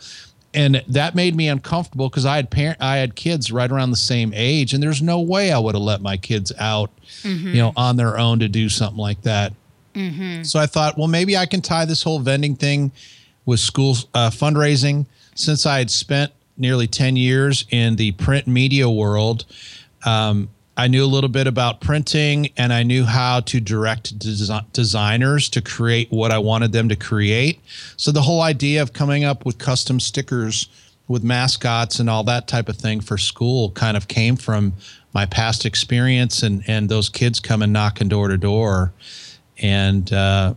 And 0.55 0.85
that 0.87 1.17
made 1.17 1.35
me 1.35 1.49
uncomfortable 1.49 2.09
because 2.09 2.27
I 2.27 2.37
had 2.37 2.49
parent, 2.49 2.79
I 2.81 2.99
had 2.99 3.17
kids 3.17 3.51
right 3.51 3.71
around 3.71 3.91
the 3.91 3.97
same 3.97 4.33
age, 4.37 4.73
and 4.73 4.81
there's 4.81 5.03
no 5.03 5.21
way 5.21 5.51
I 5.51 5.59
would 5.59 5.75
have 5.75 5.83
let 5.83 6.01
my 6.01 6.17
kids 6.17 6.53
out, 6.61 6.93
mm-hmm. 7.23 7.49
you 7.49 7.57
know, 7.61 7.73
on 7.75 7.97
their 7.97 8.19
own 8.19 8.39
to 8.39 8.49
do 8.49 8.69
something 8.69 9.01
like 9.01 9.23
that. 9.23 9.53
Mm-hmm. 9.95 10.43
So 10.43 10.59
I 10.59 10.67
thought, 10.67 10.97
well, 10.97 11.09
maybe 11.09 11.37
I 11.37 11.47
can 11.47 11.61
tie 11.61 11.85
this 11.85 12.03
whole 12.03 12.19
vending 12.19 12.57
thing 12.57 12.93
with 13.45 13.61
school 13.61 13.97
uh, 14.15 14.31
fundraising 14.31 15.07
since 15.35 15.67
I 15.67 15.79
had 15.79 15.91
spent 15.91 16.33
nearly 16.57 16.87
10 16.87 17.17
years 17.17 17.67
in 17.71 17.97
the 17.97 18.13
print 18.13 18.47
media 18.47 18.89
world. 18.89 19.45
Um, 20.05 20.49
I 20.77 20.89
knew 20.89 21.05
a 21.05 21.07
little 21.07 21.29
bit 21.29 21.47
about 21.47 21.81
printing 21.81 22.51
and 22.57 22.73
I 22.73 22.83
knew 22.83 23.05
how 23.05 23.41
to 23.41 23.61
direct 23.61 24.19
des- 24.19 24.63
designers 24.73 25.49
to 25.51 25.61
create 25.61 26.11
what 26.11 26.31
I 26.31 26.39
wanted 26.39 26.73
them 26.73 26.89
to 26.89 26.97
create. 26.97 27.61
So 27.97 28.11
the 28.11 28.23
whole 28.23 28.41
idea 28.41 28.81
of 28.81 28.93
coming 28.93 29.25
up 29.25 29.45
with 29.45 29.59
custom 29.59 30.01
stickers 30.01 30.69
with 31.09 31.23
mascots 31.23 31.99
and 31.99 32.09
all 32.09 32.25
that 32.25 32.49
type 32.49 32.69
of 32.69 32.77
thing 32.77 33.01
for 33.01 33.19
school 33.19 33.71
kind 33.73 33.97
of 33.97 34.09
came 34.09 34.37
from 34.37 34.73
my 35.13 35.27
past 35.27 35.67
experience 35.67 36.43
and 36.43 36.65
and 36.67 36.89
those 36.89 37.11
kids 37.11 37.39
coming 37.39 37.71
knocking 37.71 38.09
door 38.09 38.29
to 38.29 38.39
door 38.39 38.93
and 39.63 40.13
uh, 40.13 40.55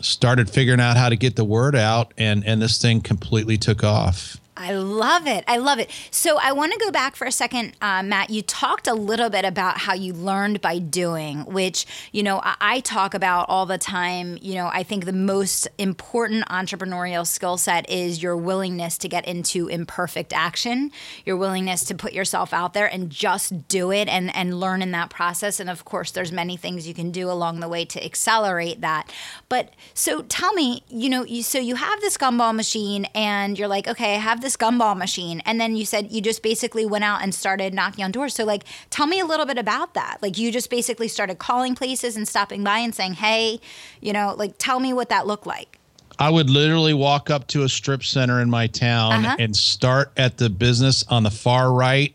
started 0.00 0.50
figuring 0.50 0.80
out 0.80 0.96
how 0.96 1.08
to 1.08 1.16
get 1.16 1.36
the 1.36 1.44
word 1.44 1.74
out 1.74 2.12
and 2.18 2.44
and 2.46 2.60
this 2.60 2.80
thing 2.80 3.00
completely 3.00 3.56
took 3.56 3.82
off 3.82 4.36
I 4.62 4.74
love 4.74 5.26
it. 5.26 5.42
I 5.48 5.56
love 5.56 5.80
it. 5.80 5.90
So 6.12 6.38
I 6.40 6.52
want 6.52 6.72
to 6.72 6.78
go 6.78 6.92
back 6.92 7.16
for 7.16 7.26
a 7.26 7.32
second, 7.32 7.72
uh, 7.82 8.02
Matt. 8.04 8.30
You 8.30 8.42
talked 8.42 8.86
a 8.86 8.94
little 8.94 9.28
bit 9.28 9.44
about 9.44 9.78
how 9.78 9.92
you 9.92 10.12
learned 10.12 10.60
by 10.60 10.78
doing, 10.78 11.44
which, 11.46 11.84
you 12.12 12.22
know, 12.22 12.40
I, 12.42 12.54
I 12.60 12.80
talk 12.80 13.12
about 13.12 13.46
all 13.48 13.66
the 13.66 13.76
time. 13.76 14.38
You 14.40 14.54
know, 14.54 14.70
I 14.72 14.84
think 14.84 15.04
the 15.04 15.12
most 15.12 15.66
important 15.78 16.46
entrepreneurial 16.46 17.26
skill 17.26 17.56
set 17.56 17.90
is 17.90 18.22
your 18.22 18.36
willingness 18.36 18.98
to 18.98 19.08
get 19.08 19.26
into 19.26 19.66
imperfect 19.66 20.32
action, 20.32 20.92
your 21.24 21.36
willingness 21.36 21.82
to 21.86 21.96
put 21.96 22.12
yourself 22.12 22.52
out 22.52 22.72
there 22.72 22.86
and 22.86 23.10
just 23.10 23.66
do 23.66 23.90
it 23.90 24.06
and, 24.08 24.34
and 24.34 24.60
learn 24.60 24.80
in 24.80 24.92
that 24.92 25.10
process. 25.10 25.58
And 25.58 25.68
of 25.68 25.84
course, 25.84 26.12
there's 26.12 26.30
many 26.30 26.56
things 26.56 26.86
you 26.86 26.94
can 26.94 27.10
do 27.10 27.28
along 27.28 27.58
the 27.58 27.68
way 27.68 27.84
to 27.86 28.04
accelerate 28.04 28.80
that. 28.80 29.12
But 29.48 29.74
so 29.92 30.22
tell 30.22 30.52
me, 30.52 30.84
you 30.88 31.08
know, 31.08 31.24
you, 31.24 31.42
so 31.42 31.58
you 31.58 31.74
have 31.74 32.00
this 32.00 32.16
gumball 32.16 32.54
machine 32.54 33.06
and 33.14 33.58
you're 33.58 33.66
like, 33.66 33.88
okay, 33.88 34.14
I 34.14 34.18
have 34.18 34.40
this 34.40 34.51
gumball 34.56 34.96
machine. 34.96 35.40
And 35.44 35.60
then 35.60 35.76
you 35.76 35.84
said 35.84 36.12
you 36.12 36.20
just 36.20 36.42
basically 36.42 36.86
went 36.86 37.04
out 37.04 37.22
and 37.22 37.34
started 37.34 37.74
knocking 37.74 38.04
on 38.04 38.10
doors. 38.10 38.34
So, 38.34 38.44
like, 38.44 38.64
tell 38.90 39.06
me 39.06 39.20
a 39.20 39.26
little 39.26 39.46
bit 39.46 39.58
about 39.58 39.94
that. 39.94 40.18
Like, 40.22 40.38
you 40.38 40.50
just 40.52 40.70
basically 40.70 41.08
started 41.08 41.38
calling 41.38 41.74
places 41.74 42.16
and 42.16 42.26
stopping 42.26 42.64
by 42.64 42.78
and 42.78 42.94
saying, 42.94 43.14
hey, 43.14 43.60
you 44.00 44.12
know, 44.12 44.34
like, 44.36 44.54
tell 44.58 44.80
me 44.80 44.92
what 44.92 45.08
that 45.08 45.26
looked 45.26 45.46
like. 45.46 45.78
I 46.18 46.30
would 46.30 46.50
literally 46.50 46.94
walk 46.94 47.30
up 47.30 47.46
to 47.48 47.64
a 47.64 47.68
strip 47.68 48.04
center 48.04 48.40
in 48.40 48.50
my 48.50 48.66
town 48.66 49.24
uh-huh. 49.24 49.36
and 49.38 49.56
start 49.56 50.12
at 50.16 50.36
the 50.36 50.50
business 50.50 51.04
on 51.08 51.22
the 51.22 51.30
far 51.30 51.72
right 51.72 52.14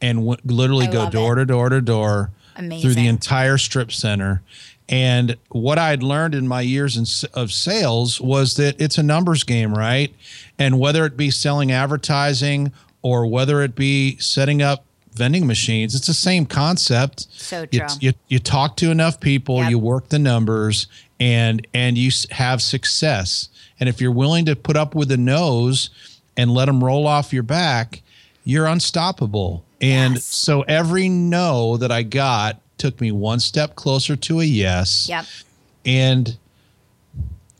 and 0.00 0.18
w- 0.18 0.36
literally 0.44 0.86
I 0.86 0.92
go 0.92 1.10
door 1.10 1.34
it. 1.34 1.36
to 1.36 1.46
door 1.46 1.68
to 1.68 1.80
door 1.80 2.30
Amazing. 2.56 2.82
through 2.82 2.94
the 2.94 3.06
entire 3.06 3.58
strip 3.58 3.92
center. 3.92 4.42
And 4.88 5.36
what 5.50 5.78
I'd 5.78 6.02
learned 6.02 6.34
in 6.34 6.48
my 6.48 6.62
years 6.62 6.96
in, 6.96 7.04
of 7.34 7.52
sales 7.52 8.20
was 8.20 8.54
that 8.54 8.80
it's 8.80 8.96
a 8.96 9.02
numbers 9.02 9.44
game, 9.44 9.74
right? 9.74 10.14
And 10.58 10.80
whether 10.80 11.04
it 11.04 11.16
be 11.16 11.30
selling 11.30 11.70
advertising 11.70 12.72
or 13.02 13.26
whether 13.26 13.62
it 13.62 13.74
be 13.74 14.16
setting 14.18 14.62
up 14.62 14.84
vending 15.12 15.46
machines, 15.46 15.94
it's 15.94 16.06
the 16.06 16.14
same 16.14 16.46
concept. 16.46 17.26
So 17.32 17.66
true. 17.66 17.80
You, 17.80 17.86
you, 18.00 18.12
you 18.28 18.38
talk 18.38 18.76
to 18.78 18.90
enough 18.90 19.20
people, 19.20 19.58
yep. 19.58 19.70
you 19.70 19.78
work 19.78 20.08
the 20.08 20.18
numbers, 20.18 20.86
and 21.20 21.66
and 21.74 21.98
you 21.98 22.10
have 22.30 22.62
success. 22.62 23.48
And 23.80 23.88
if 23.88 24.00
you're 24.00 24.12
willing 24.12 24.46
to 24.46 24.56
put 24.56 24.76
up 24.76 24.94
with 24.94 25.08
the 25.08 25.16
nose 25.16 25.90
and 26.36 26.50
let 26.50 26.66
them 26.66 26.82
roll 26.82 27.06
off 27.06 27.32
your 27.32 27.42
back, 27.42 28.02
you're 28.44 28.66
unstoppable. 28.66 29.64
And 29.80 30.14
yes. 30.14 30.24
so 30.24 30.62
every 30.62 31.08
no 31.08 31.76
that 31.76 31.92
I 31.92 32.02
got 32.02 32.60
took 32.78 33.00
me 33.00 33.12
one 33.12 33.40
step 33.40 33.74
closer 33.76 34.16
to 34.16 34.40
a 34.40 34.44
yes. 34.44 35.08
Yep. 35.08 35.24
And 35.84 36.36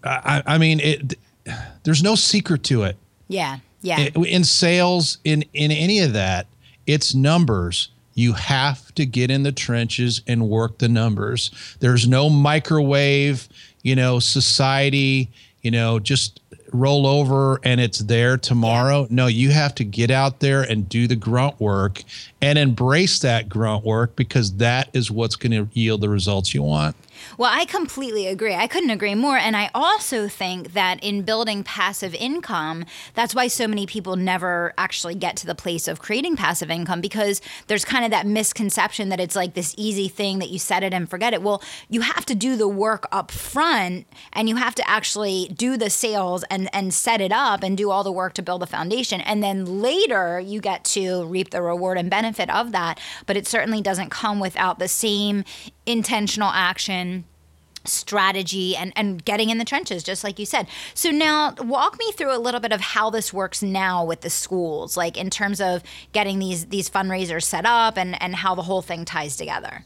I, 0.04 0.42
I 0.46 0.58
mean, 0.58 0.80
it. 0.80 1.18
There's 1.82 2.02
no 2.02 2.14
secret 2.14 2.62
to 2.64 2.82
it. 2.82 2.96
Yeah. 3.28 3.58
Yeah. 3.80 4.08
In 4.14 4.44
sales, 4.44 5.18
in 5.24 5.44
in 5.54 5.70
any 5.70 6.00
of 6.00 6.12
that, 6.12 6.46
it's 6.86 7.14
numbers. 7.14 7.88
You 8.14 8.32
have 8.32 8.92
to 8.96 9.06
get 9.06 9.30
in 9.30 9.44
the 9.44 9.52
trenches 9.52 10.22
and 10.26 10.48
work 10.48 10.78
the 10.78 10.88
numbers. 10.88 11.50
There's 11.78 12.08
no 12.08 12.28
microwave, 12.28 13.48
you 13.82 13.94
know, 13.94 14.18
society, 14.18 15.30
you 15.62 15.70
know, 15.70 16.00
just 16.00 16.40
roll 16.72 17.06
over 17.06 17.60
and 17.62 17.80
it's 17.80 18.00
there 18.00 18.36
tomorrow. 18.36 19.06
No, 19.10 19.26
you 19.26 19.50
have 19.50 19.74
to 19.76 19.84
get 19.84 20.10
out 20.10 20.40
there 20.40 20.62
and 20.62 20.88
do 20.88 21.06
the 21.06 21.16
grunt 21.16 21.58
work 21.60 22.02
and 22.40 22.58
embrace 22.58 23.18
that 23.20 23.48
grunt 23.48 23.84
work 23.84 24.16
because 24.16 24.52
that 24.56 24.88
is 24.92 25.10
what's 25.10 25.36
going 25.36 25.52
to 25.52 25.68
yield 25.78 26.00
the 26.00 26.08
results 26.08 26.54
you 26.54 26.62
want. 26.62 26.96
Well, 27.36 27.50
I 27.52 27.64
completely 27.64 28.26
agree. 28.26 28.54
I 28.54 28.66
couldn't 28.66 28.90
agree 28.90 29.14
more. 29.14 29.36
And 29.36 29.56
I 29.56 29.70
also 29.74 30.28
think 30.28 30.72
that 30.72 31.02
in 31.02 31.22
building 31.22 31.64
passive 31.64 32.14
income, 32.14 32.84
that's 33.14 33.34
why 33.34 33.48
so 33.48 33.68
many 33.68 33.86
people 33.86 34.16
never 34.16 34.74
actually 34.78 35.14
get 35.14 35.36
to 35.36 35.46
the 35.46 35.54
place 35.54 35.88
of 35.88 36.00
creating 36.00 36.36
passive 36.36 36.70
income 36.70 37.00
because 37.00 37.40
there's 37.66 37.84
kind 37.84 38.04
of 38.04 38.10
that 38.10 38.26
misconception 38.26 39.08
that 39.08 39.20
it's 39.20 39.36
like 39.36 39.54
this 39.54 39.74
easy 39.76 40.08
thing 40.08 40.38
that 40.38 40.50
you 40.50 40.58
set 40.58 40.82
it 40.82 40.92
and 40.92 41.08
forget 41.08 41.32
it. 41.32 41.42
Well, 41.42 41.62
you 41.88 42.00
have 42.00 42.26
to 42.26 42.34
do 42.34 42.56
the 42.56 42.68
work 42.68 43.06
up 43.12 43.30
front 43.30 44.06
and 44.32 44.48
you 44.48 44.56
have 44.56 44.74
to 44.76 44.88
actually 44.88 45.48
do 45.54 45.76
the 45.76 45.90
sales 45.90 46.44
and, 46.50 46.68
and 46.74 46.92
set 46.92 47.20
it 47.20 47.32
up 47.32 47.62
and 47.62 47.76
do 47.76 47.90
all 47.90 48.04
the 48.04 48.12
work 48.12 48.34
to 48.34 48.42
build 48.42 48.62
the 48.62 48.66
foundation. 48.66 49.20
And 49.20 49.42
then 49.42 49.80
later 49.80 50.40
you 50.40 50.60
get 50.60 50.84
to 50.86 51.24
reap 51.26 51.50
the 51.50 51.62
reward 51.62 51.98
and 51.98 52.10
benefit 52.10 52.50
of 52.50 52.72
that. 52.72 53.00
But 53.26 53.36
it 53.36 53.46
certainly 53.46 53.80
doesn't 53.80 54.10
come 54.10 54.40
without 54.40 54.78
the 54.78 54.88
same 54.88 55.44
intentional 55.88 56.50
action 56.52 57.24
strategy 57.84 58.76
and, 58.76 58.92
and 58.96 59.24
getting 59.24 59.48
in 59.48 59.56
the 59.56 59.64
trenches, 59.64 60.02
just 60.02 60.22
like 60.22 60.38
you 60.38 60.44
said. 60.44 60.66
So 60.92 61.10
now 61.10 61.54
walk 61.60 61.98
me 61.98 62.12
through 62.12 62.36
a 62.36 62.38
little 62.38 62.60
bit 62.60 62.72
of 62.72 62.80
how 62.80 63.08
this 63.08 63.32
works 63.32 63.62
now 63.62 64.04
with 64.04 64.20
the 64.20 64.28
schools, 64.28 64.96
like 64.96 65.16
in 65.16 65.30
terms 65.30 65.60
of 65.60 65.82
getting 66.12 66.38
these 66.38 66.66
these 66.66 66.90
fundraisers 66.90 67.44
set 67.44 67.64
up 67.64 67.96
and, 67.96 68.20
and 68.20 68.34
how 68.34 68.54
the 68.54 68.62
whole 68.62 68.82
thing 68.82 69.06
ties 69.06 69.36
together. 69.36 69.84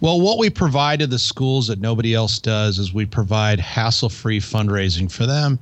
Well, 0.00 0.20
what 0.20 0.38
we 0.38 0.50
provide 0.50 0.98
to 0.98 1.06
the 1.06 1.18
schools 1.18 1.68
that 1.68 1.80
nobody 1.80 2.14
else 2.14 2.38
does 2.38 2.78
is 2.78 2.92
we 2.92 3.06
provide 3.06 3.58
hassle-free 3.58 4.40
fundraising 4.40 5.10
for 5.10 5.24
them. 5.24 5.58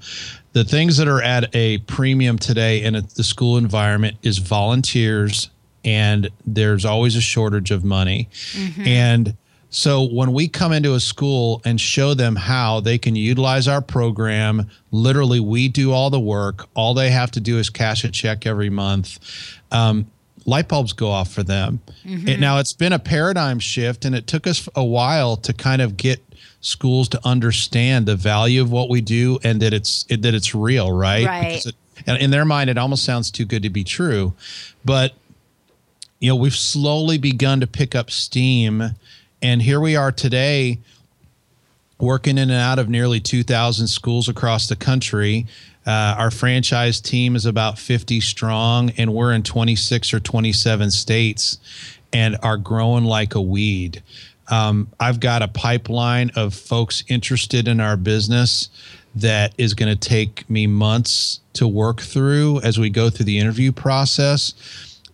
The 0.53 0.65
things 0.65 0.97
that 0.97 1.09
are 1.09 1.23
at 1.23 1.55
a 1.55 1.79
premium 1.79 2.39
today 2.39 2.83
in 2.83 2.97
a, 2.97 3.03
the 3.03 3.25
school 3.25 3.59
environment 3.59 4.17
is 4.23 4.39
volunteers 4.39 5.51
and 5.85 6.31
there's 6.45 6.85
always 6.85 7.15
a 7.15 7.21
shortage 7.21 7.71
of 7.71 7.85
money. 7.85 8.29
Mm-hmm. 8.53 8.87
And 8.87 9.37
so 9.71 10.05
when 10.05 10.33
we 10.33 10.49
come 10.49 10.73
into 10.73 10.95
a 10.95 11.01
school 11.01 11.61
and 11.65 11.81
show 11.81 12.15
them 12.15 12.37
how 12.37 12.81
they 12.81 12.99
can 12.99 13.17
utilize 13.17 13.69
our 13.69 13.83
program, 13.83 14.71
literally 14.91 15.41
we 15.41 15.69
do 15.69 15.93
all 15.93 16.11
the 16.11 16.21
work. 16.21 16.69
All 16.75 16.95
they 16.95 17.11
have 17.11 17.31
to 17.33 17.41
do 17.41 17.59
is 17.59 17.69
cash 17.69 18.05
a 18.05 18.11
check 18.11 18.47
every 18.47 18.71
month. 18.71 19.19
Um, 19.73 20.07
light 20.45 20.69
bulbs 20.69 20.93
go 20.93 21.11
off 21.11 21.33
for 21.33 21.43
them. 21.43 21.81
Mm-hmm. 22.05 22.29
It, 22.29 22.41
now 22.41 22.59
it's 22.59 22.73
been 22.73 22.93
a 22.93 22.99
paradigm 22.99 23.59
shift, 23.59 24.05
and 24.05 24.15
it 24.15 24.27
took 24.27 24.47
us 24.47 24.69
a 24.75 24.85
while 24.85 25.37
to 25.39 25.53
kind 25.53 25.83
of 25.83 25.97
get 25.97 26.23
schools 26.61 27.09
to 27.11 27.21
understand 27.25 28.07
the 28.07 28.17
value 28.17 28.63
of 28.63 28.71
what 28.71 28.89
we 28.89 29.01
do 29.01 29.39
and 29.45 29.61
that 29.63 29.73
it's 29.73 30.07
it, 30.09 30.23
that 30.23 30.35
it's 30.35 30.55
real, 30.55 30.91
right? 30.91 31.27
Right. 31.27 31.67
It, 31.67 31.75
and 32.07 32.21
in 32.21 32.31
their 32.31 32.45
mind, 32.45 32.71
it 32.71 32.79
almost 32.79 33.05
sounds 33.05 33.31
too 33.31 33.45
good 33.45 33.63
to 33.63 33.71
be 33.71 33.85
true, 33.85 34.33
but 34.85 35.15
you 36.21 36.29
know 36.29 36.37
we've 36.37 36.55
slowly 36.55 37.19
begun 37.19 37.61
to 37.61 37.67
pick 37.67 37.95
up 37.95 38.11
steam 38.11 38.95
and 39.43 39.61
here 39.61 39.81
we 39.81 39.97
are 39.97 40.13
today, 40.13 40.79
working 41.99 42.39
in 42.39 42.51
and 42.51 42.61
out 42.61 42.79
of 42.79 42.89
nearly 42.89 43.21
2,000 43.21 43.87
schools 43.87 44.29
across 44.29 44.69
the 44.69 44.77
country. 44.77 45.47
Uh, 45.87 46.15
our 46.19 46.31
franchise 46.31 47.01
team 47.01 47.37
is 47.37 47.47
about 47.47 47.79
50 47.79 48.21
strong, 48.21 48.91
and 48.97 49.13
we're 49.13 49.33
in 49.33 49.43
26 49.43 50.15
or 50.15 50.21
27 50.21 50.91
states 50.91 51.59
and 52.13 52.37
are 52.43 52.57
growing 52.57 53.05
like 53.05 53.35
a 53.35 53.41
weed. 53.41 54.03
Um, 54.49 54.89
I've 55.01 55.21
got 55.21 55.43
a 55.43 55.49
pipeline 55.49 56.31
of 56.37 56.55
folks 56.55 57.05
interested 57.09 57.69
in 57.69 57.81
our 57.81 57.97
business 57.97 58.69
that 59.15 59.55
is 59.59 59.75
going 59.75 59.95
to 59.95 60.09
take 60.09 60.49
me 60.49 60.67
months 60.67 61.41
to 61.55 61.67
work 61.67 62.01
through 62.01 62.61
as 62.61 62.79
we 62.79 62.91
go 62.91 63.11
through 63.11 63.25
the 63.25 63.39
interview 63.39 63.73
process 63.73 64.55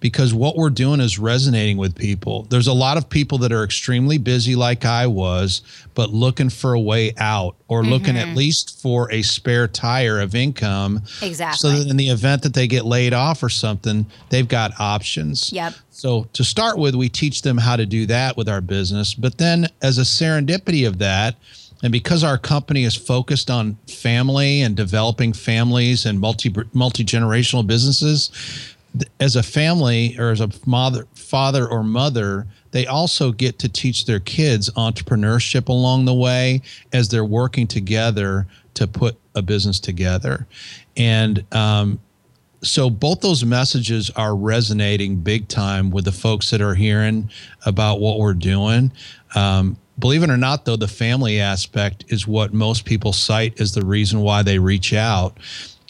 because 0.02 0.35
what 0.35 0.56
we're 0.56 0.68
doing 0.68 1.00
is 1.00 1.16
resonating 1.16 1.76
with 1.76 1.94
people. 1.94 2.42
There's 2.50 2.66
a 2.66 2.73
lot 2.73 2.97
of 2.97 3.09
people 3.09 3.38
that 3.38 3.52
are 3.52 3.62
extremely 3.62 4.18
busy, 4.18 4.56
like 4.56 4.85
I 4.85 5.06
was, 5.06 5.62
but 5.94 6.11
looking 6.11 6.50
for 6.50 6.75
a 6.75 6.80
way 6.80 7.14
out 7.18 7.54
or 7.68 7.82
mm-hmm. 7.82 7.90
looking 7.92 8.16
at 8.18 8.37
least 8.37 8.82
for 8.82 9.11
a 9.12 9.23
spare 9.23 9.68
tire 9.68 10.21
of 10.21 10.35
income. 10.35 11.02
Exactly. 11.23 11.56
So 11.56 11.71
that 11.71 11.88
in 11.88 11.97
the 11.97 12.09
event 12.09 12.42
that 12.42 12.52
they 12.52 12.66
get 12.66 12.85
laid 12.85 13.14
off 13.14 13.44
or 13.44 13.49
something, 13.49 14.04
they've 14.28 14.49
got 14.49 14.73
options. 14.80 15.52
Yep. 15.52 15.75
So 15.90 16.25
to 16.32 16.42
start 16.42 16.78
with, 16.78 16.97
we 16.97 17.09
teach 17.09 17.42
them 17.42 17.56
how 17.56 17.76
to 17.76 17.87
do 17.87 18.04
that 18.06 18.37
with 18.37 18.49
our 18.49 18.61
business. 18.61 19.14
But 19.14 19.38
then, 19.38 19.68
as 19.82 19.99
a 19.99 20.02
serendipity 20.02 20.85
of 20.85 20.99
that, 20.99 21.37
and 21.82 21.90
because 21.90 22.23
our 22.23 22.38
company 22.38 22.85
is 22.85 22.94
focused 22.94 23.50
on 23.50 23.76
family 23.88 24.62
and 24.62 24.76
developing 24.76 25.32
families 25.32 26.06
and 26.06 26.18
multi 26.21 26.54
multi 26.73 27.04
generational 27.04 27.66
businesses, 27.66 28.30
as 29.20 29.37
a 29.37 29.42
family 29.42 30.16
or 30.18 30.30
as 30.30 30.40
a 30.40 30.50
mother, 30.66 31.06
father 31.14 31.66
or 31.66 31.82
mother, 31.82 32.46
they 32.72 32.87
also 32.87 33.32
get 33.32 33.58
to 33.61 33.68
teach 33.68 34.06
their 34.06 34.20
kids 34.20 34.70
entrepreneurship 34.70 35.68
along 35.68 36.04
the 36.04 36.14
way 36.14 36.61
as 36.92 37.08
they're 37.08 37.25
working 37.25 37.66
together 37.66 38.46
to 38.75 38.87
put 38.87 39.16
a 39.34 39.42
business 39.42 39.80
together. 39.80 40.46
And 40.96 41.44
um, 41.52 42.00
so 42.62 42.90
both 42.90 43.20
those 43.20 43.44
messages 43.44 44.11
are 44.11 44.37
resonating 44.37 45.16
big 45.16 45.49
time 45.49 45.90
with 45.90 46.04
the 46.04 46.12
folks 46.12 46.50
that 46.50 46.61
are 46.61 46.75
hearing 46.75 47.30
about 47.66 48.00
what 48.00 48.18
we're 48.18 48.34
doing. 48.34 48.92
Um, 49.34 49.76
believe 49.99 50.22
it 50.22 50.30
or 50.30 50.37
not, 50.37 50.64
though, 50.64 50.76
the 50.76 50.88
family 50.88 51.40
aspect 51.40 52.04
is 52.08 52.26
what 52.26 52.52
most 52.52 52.84
people 52.84 53.12
cite 53.12 53.61
as 53.61 53.72
the 53.72 53.84
reason 53.84 54.20
why 54.20 54.42
they 54.42 54.58
reach 54.58 54.92
out 54.92 55.38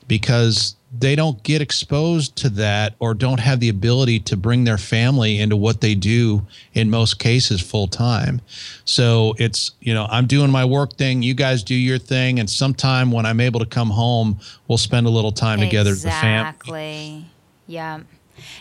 because 0.08 0.76
they 0.96 1.16
don't 1.16 1.42
get 1.42 1.62
exposed 1.62 2.36
to 2.36 2.50
that 2.50 2.94
or 2.98 3.14
don't 3.14 3.40
have 3.40 3.60
the 3.60 3.70
ability 3.70 4.20
to 4.20 4.36
bring 4.36 4.64
their 4.64 4.76
family 4.76 5.38
into 5.38 5.56
what 5.56 5.80
they 5.80 5.94
do 5.94 6.46
in 6.74 6.90
most 6.90 7.18
cases 7.18 7.62
full 7.62 7.88
time. 7.88 8.42
So 8.84 9.34
it's, 9.38 9.72
you 9.80 9.94
know, 9.94 10.06
I'm 10.10 10.26
doing 10.26 10.50
my 10.50 10.66
work 10.66 10.94
thing, 10.94 11.22
you 11.22 11.32
guys 11.32 11.62
do 11.62 11.74
your 11.74 11.98
thing. 11.98 12.38
And 12.38 12.48
sometime 12.48 13.10
when 13.10 13.24
I'm 13.24 13.40
able 13.40 13.60
to 13.60 13.66
come 13.66 13.88
home, 13.88 14.38
we'll 14.68 14.78
spend 14.78 15.06
a 15.06 15.10
little 15.10 15.32
time 15.32 15.60
together 15.60 15.92
as 15.92 16.04
a 16.04 16.10
family. 16.10 16.48
Exactly. 16.50 17.26
Yeah. 17.66 18.00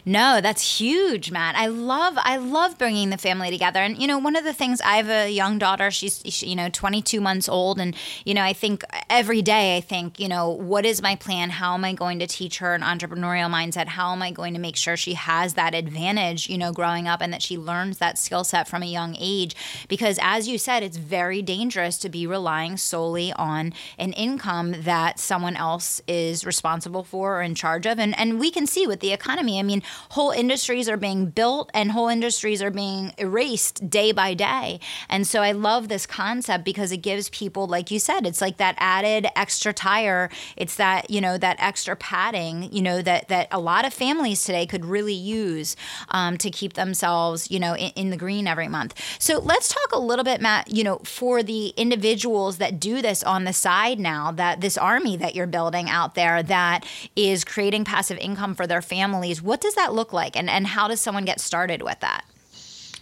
No, 0.05 0.41
that's 0.41 0.79
huge, 0.79 1.31
Matt. 1.31 1.55
I 1.55 1.67
love 1.67 2.15
I 2.17 2.37
love 2.37 2.77
bringing 2.77 3.09
the 3.09 3.17
family 3.17 3.49
together. 3.49 3.79
And 3.79 3.97
you 3.97 4.07
know, 4.07 4.17
one 4.17 4.35
of 4.35 4.43
the 4.43 4.53
things 4.53 4.81
I 4.81 4.97
have 4.97 5.09
a 5.09 5.29
young 5.29 5.57
daughter. 5.57 5.91
She's 5.91 6.21
she, 6.25 6.47
you 6.47 6.55
know 6.55 6.69
22 6.69 7.21
months 7.21 7.47
old, 7.47 7.79
and 7.79 7.95
you 8.25 8.33
know, 8.33 8.43
I 8.43 8.53
think 8.53 8.83
every 9.09 9.41
day 9.41 9.77
I 9.77 9.81
think 9.81 10.19
you 10.19 10.27
know, 10.27 10.49
what 10.49 10.85
is 10.85 11.01
my 11.01 11.15
plan? 11.15 11.51
How 11.51 11.73
am 11.73 11.85
I 11.85 11.93
going 11.93 12.19
to 12.19 12.27
teach 12.27 12.57
her 12.59 12.73
an 12.73 12.81
entrepreneurial 12.81 13.49
mindset? 13.49 13.87
How 13.87 14.11
am 14.11 14.21
I 14.21 14.31
going 14.31 14.53
to 14.53 14.59
make 14.59 14.75
sure 14.75 14.97
she 14.97 15.13
has 15.13 15.53
that 15.53 15.73
advantage? 15.73 16.49
You 16.49 16.57
know, 16.57 16.71
growing 16.71 17.07
up, 17.07 17.21
and 17.21 17.31
that 17.33 17.41
she 17.41 17.57
learns 17.57 17.99
that 17.99 18.17
skill 18.17 18.43
set 18.43 18.67
from 18.67 18.83
a 18.83 18.87
young 18.87 19.15
age. 19.19 19.55
Because 19.87 20.19
as 20.21 20.47
you 20.47 20.57
said, 20.57 20.83
it's 20.83 20.97
very 20.97 21.41
dangerous 21.41 21.97
to 21.99 22.09
be 22.09 22.27
relying 22.27 22.77
solely 22.77 23.31
on 23.33 23.73
an 23.97 24.13
income 24.13 24.75
that 24.81 25.19
someone 25.19 25.55
else 25.55 26.01
is 26.07 26.45
responsible 26.45 27.03
for 27.03 27.37
or 27.37 27.41
in 27.41 27.55
charge 27.55 27.85
of. 27.85 27.99
And 27.99 28.17
and 28.17 28.39
we 28.39 28.51
can 28.51 28.67
see 28.67 28.85
with 28.87 28.99
the 28.99 29.13
economy. 29.13 29.60
I 29.61 29.63
mean 29.63 29.83
whole 30.09 30.31
industries 30.31 30.89
are 30.89 30.97
being 30.97 31.27
built 31.27 31.69
and 31.73 31.91
whole 31.91 32.07
industries 32.09 32.61
are 32.61 32.71
being 32.71 33.13
erased 33.17 33.89
day 33.89 34.11
by 34.11 34.33
day. 34.33 34.79
And 35.07 35.25
so 35.27 35.41
I 35.41 35.51
love 35.51 35.87
this 35.87 36.05
concept 36.05 36.65
because 36.65 36.91
it 36.91 36.97
gives 36.97 37.29
people, 37.29 37.67
like 37.67 37.91
you 37.91 37.99
said, 37.99 38.25
it's 38.25 38.41
like 38.41 38.57
that 38.57 38.75
added 38.79 39.27
extra 39.35 39.71
tire. 39.71 40.29
It's 40.57 40.75
that, 40.77 41.11
you 41.11 41.21
know, 41.21 41.37
that 41.37 41.57
extra 41.59 41.95
padding, 41.95 42.73
you 42.73 42.81
know, 42.81 43.01
that, 43.03 43.27
that 43.29 43.47
a 43.51 43.59
lot 43.59 43.85
of 43.85 43.93
families 43.93 44.43
today 44.43 44.65
could 44.65 44.83
really 44.83 45.13
use 45.13 45.75
um, 46.09 46.37
to 46.39 46.49
keep 46.49 46.73
themselves, 46.73 47.51
you 47.51 47.59
know, 47.59 47.75
in, 47.75 47.91
in 47.91 48.09
the 48.09 48.17
green 48.17 48.47
every 48.47 48.67
month. 48.67 48.99
So 49.19 49.39
let's 49.39 49.69
talk 49.69 49.91
a 49.93 49.99
little 49.99 50.25
bit, 50.25 50.41
Matt, 50.41 50.71
you 50.71 50.83
know, 50.83 50.97
for 51.03 51.43
the 51.43 51.67
individuals 51.77 52.57
that 52.57 52.79
do 52.79 53.01
this 53.01 53.23
on 53.23 53.43
the 53.43 53.53
side 53.53 53.99
now, 53.99 54.31
that 54.31 54.61
this 54.61 54.77
army 54.77 55.17
that 55.17 55.35
you're 55.35 55.47
building 55.47 55.89
out 55.89 56.15
there 56.15 56.41
that 56.41 56.85
is 57.15 57.43
creating 57.43 57.85
passive 57.85 58.17
income 58.17 58.55
for 58.55 58.65
their 58.65 58.81
families, 58.81 59.41
what 59.51 59.59
does 59.59 59.75
that 59.75 59.91
look 59.91 60.13
like 60.13 60.37
and, 60.37 60.49
and 60.49 60.65
how 60.65 60.87
does 60.87 61.01
someone 61.01 61.25
get 61.25 61.41
started 61.41 61.81
with 61.81 61.99
that? 61.99 62.23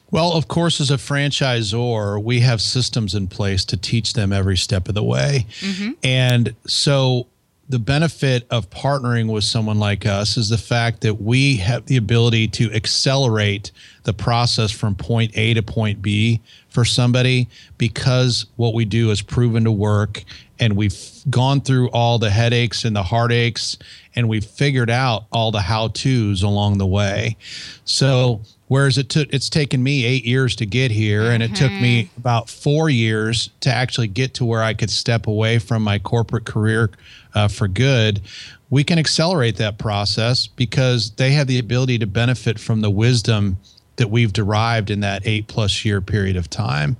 Well, 0.10 0.34
of 0.34 0.48
course, 0.48 0.82
as 0.82 0.89
a 0.89 0.96
franchisor, 0.96 2.24
we 2.24 2.39
have 2.39 2.60
systems 2.60 3.13
in 3.13 3.27
place 3.27 3.63
to 3.65 3.77
teach 3.77 4.13
them 4.13 4.34
every 4.34 4.58
step 4.58 4.89
of 4.89 4.96
the 4.96 5.03
way. 5.03 5.46
Mm-hmm. 5.60 5.91
And 6.03 6.56
so 6.65 7.27
the 7.70 7.80
benefit 7.80 8.48
of 8.50 8.68
partnering 8.72 9.32
with 9.32 9.44
someone 9.44 9.78
like 9.78 10.08
us 10.08 10.38
is 10.38 10.50
the 10.50 10.58
fact 10.58 11.02
that 11.02 11.22
we 11.22 11.58
have 11.58 11.86
the 11.86 11.98
ability 11.98 12.48
to 12.48 12.72
accelerate 12.74 13.72
the 14.04 14.14
process 14.14 14.72
from 14.72 14.96
point 14.96 15.32
A 15.38 15.54
to 15.54 15.62
point 15.62 16.02
B 16.02 16.42
for 16.70 16.84
somebody 16.84 17.48
because 17.78 18.48
what 18.56 18.74
we 18.74 18.86
do 18.86 19.12
is 19.12 19.22
proven 19.22 19.64
to 19.66 19.72
work 19.72 20.24
and 20.60 20.76
we've 20.76 20.98
gone 21.30 21.62
through 21.62 21.90
all 21.90 22.18
the 22.18 22.32
headaches 22.32 22.86
and 22.86 22.96
the 22.96 23.04
heartaches 23.04 23.78
and 24.16 24.28
we've 24.28 24.46
figured 24.46 24.90
out 24.90 25.26
all 25.32 25.52
the 25.52 25.62
how 25.62 25.90
to's 25.90 26.42
along 26.42 26.80
the 26.80 26.88
way. 26.88 27.38
So, 27.86 28.42
whereas 28.68 28.98
it 28.98 29.10
took, 29.10 29.32
it's 29.32 29.48
taken 29.48 29.82
me 29.82 30.04
eight 30.06 30.26
years 30.26 30.56
to 30.58 30.66
get 30.66 30.92
here, 30.92 31.22
mm-hmm. 31.22 31.32
and 31.34 31.44
it 31.44 31.56
took 31.56 31.72
me 31.72 32.04
mm-hmm. 32.04 32.20
about 32.20 32.50
four 32.50 32.90
years 32.90 33.52
to 33.62 33.70
actually 33.70 34.08
get 34.08 34.34
to 34.36 34.46
where 34.46 34.64
I 34.64 34.74
could 34.74 34.90
step 34.90 35.27
away 35.27 35.60
from 35.60 35.84
my 35.84 36.00
corporate 36.00 36.46
career 36.46 36.90
uh, 37.35 37.48
for 37.48 37.68
good. 37.68 38.22
We 38.70 38.83
can 38.83 39.00
accelerate 39.00 39.57
that 39.57 39.77
process 39.77 40.48
because 40.48 41.11
they 41.11 41.31
have 41.31 41.48
the 41.48 41.59
ability 41.59 42.00
to 42.00 42.07
benefit 42.07 42.59
from 42.59 42.81
the 42.81 42.89
wisdom 42.89 43.57
that 43.96 44.09
we've 44.09 44.31
derived 44.31 44.89
in 44.89 45.01
that 45.01 45.24
eight 45.25 45.48
plus 45.48 45.83
year 45.83 46.01
period 46.01 46.37
of 46.37 46.50
time. 46.50 46.98